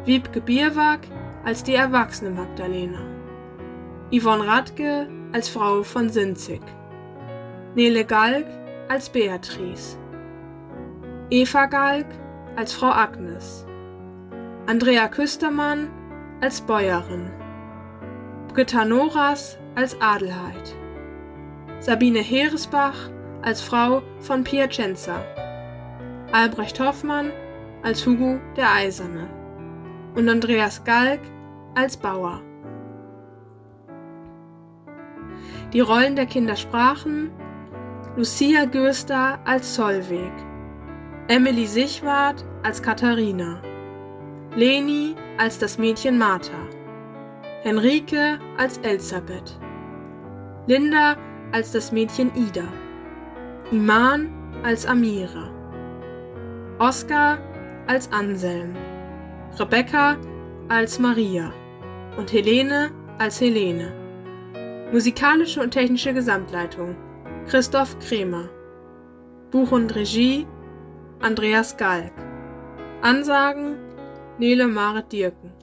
Wiebke 0.06 0.40
Bierwag 0.40 1.02
als 1.44 1.62
die 1.62 1.76
erwachsene 1.76 2.32
Magdalena, 2.32 3.02
Yvonne 4.12 4.48
Radke 4.48 5.10
als 5.34 5.50
Frau 5.50 5.84
von 5.84 6.10
Sinzig, 6.10 6.62
Nele 7.76 8.06
Galk 8.06 8.48
als 8.88 9.10
Beatrice, 9.10 9.98
Eva 11.30 11.66
Galk 11.66 12.06
als 12.56 12.72
Frau 12.72 12.92
Agnes, 12.92 13.66
Andrea 14.68 15.10
Küstermann 15.10 15.90
als 16.40 16.62
Bäuerin, 16.62 17.30
Britta 18.54 18.86
Noras 18.86 19.58
als 19.76 20.00
Adelheid, 20.00 20.76
Sabine 21.82 22.20
Heeresbach 22.20 23.10
als 23.42 23.62
Frau 23.62 24.02
von 24.22 24.46
Piacenza, 24.46 25.22
Albrecht 26.32 26.80
Hoffmann 26.80 27.32
als 27.84 28.06
Hugo 28.06 28.40
der 28.56 28.74
Eiserne 28.74 29.39
und 30.20 30.28
Andreas 30.28 30.84
Galk 30.84 31.22
als 31.76 31.96
Bauer. 31.96 32.42
Die 35.72 35.80
Rollen 35.80 36.18
der 36.18 36.26
Kinder 36.26 36.58
sprachen 36.58 37.32
Lucia 38.18 38.66
Göster 38.66 39.40
als 39.46 39.76
Zollweg, 39.76 40.34
Emily 41.30 41.66
Sichwart 41.66 42.44
als 42.64 42.82
Katharina, 42.82 43.62
Leni 44.56 45.16
als 45.38 45.58
das 45.58 45.78
Mädchen 45.78 46.18
Martha, 46.18 46.68
Henrike 47.62 48.40
als 48.58 48.78
Elisabeth, 48.80 49.58
Linda 50.68 51.16
als 51.54 51.72
das 51.72 51.94
Mädchen 51.94 52.30
Ida, 52.36 52.68
Iman 53.72 54.30
als 54.64 54.86
Amira, 54.86 55.50
Oskar 56.80 57.38
als 57.88 58.12
Anselm, 58.12 58.76
Rebecca 59.58 60.18
als 60.70 61.00
Maria 61.00 61.52
und 62.18 62.32
Helene 62.32 62.92
als 63.18 63.42
Helene. 63.42 63.92
Musikalische 64.92 65.62
und 65.62 65.72
technische 65.72 66.14
Gesamtleitung 66.14 66.96
Christoph 67.48 67.98
Kremer. 68.00 68.50
Buch 69.52 69.72
und 69.72 69.96
Regie 69.96 70.48
Andreas 71.20 71.76
Galk. 71.76 72.14
Ansagen 73.02 73.76
Nele 74.38 74.68
Marit 74.68 75.12
Dirken. 75.12 75.59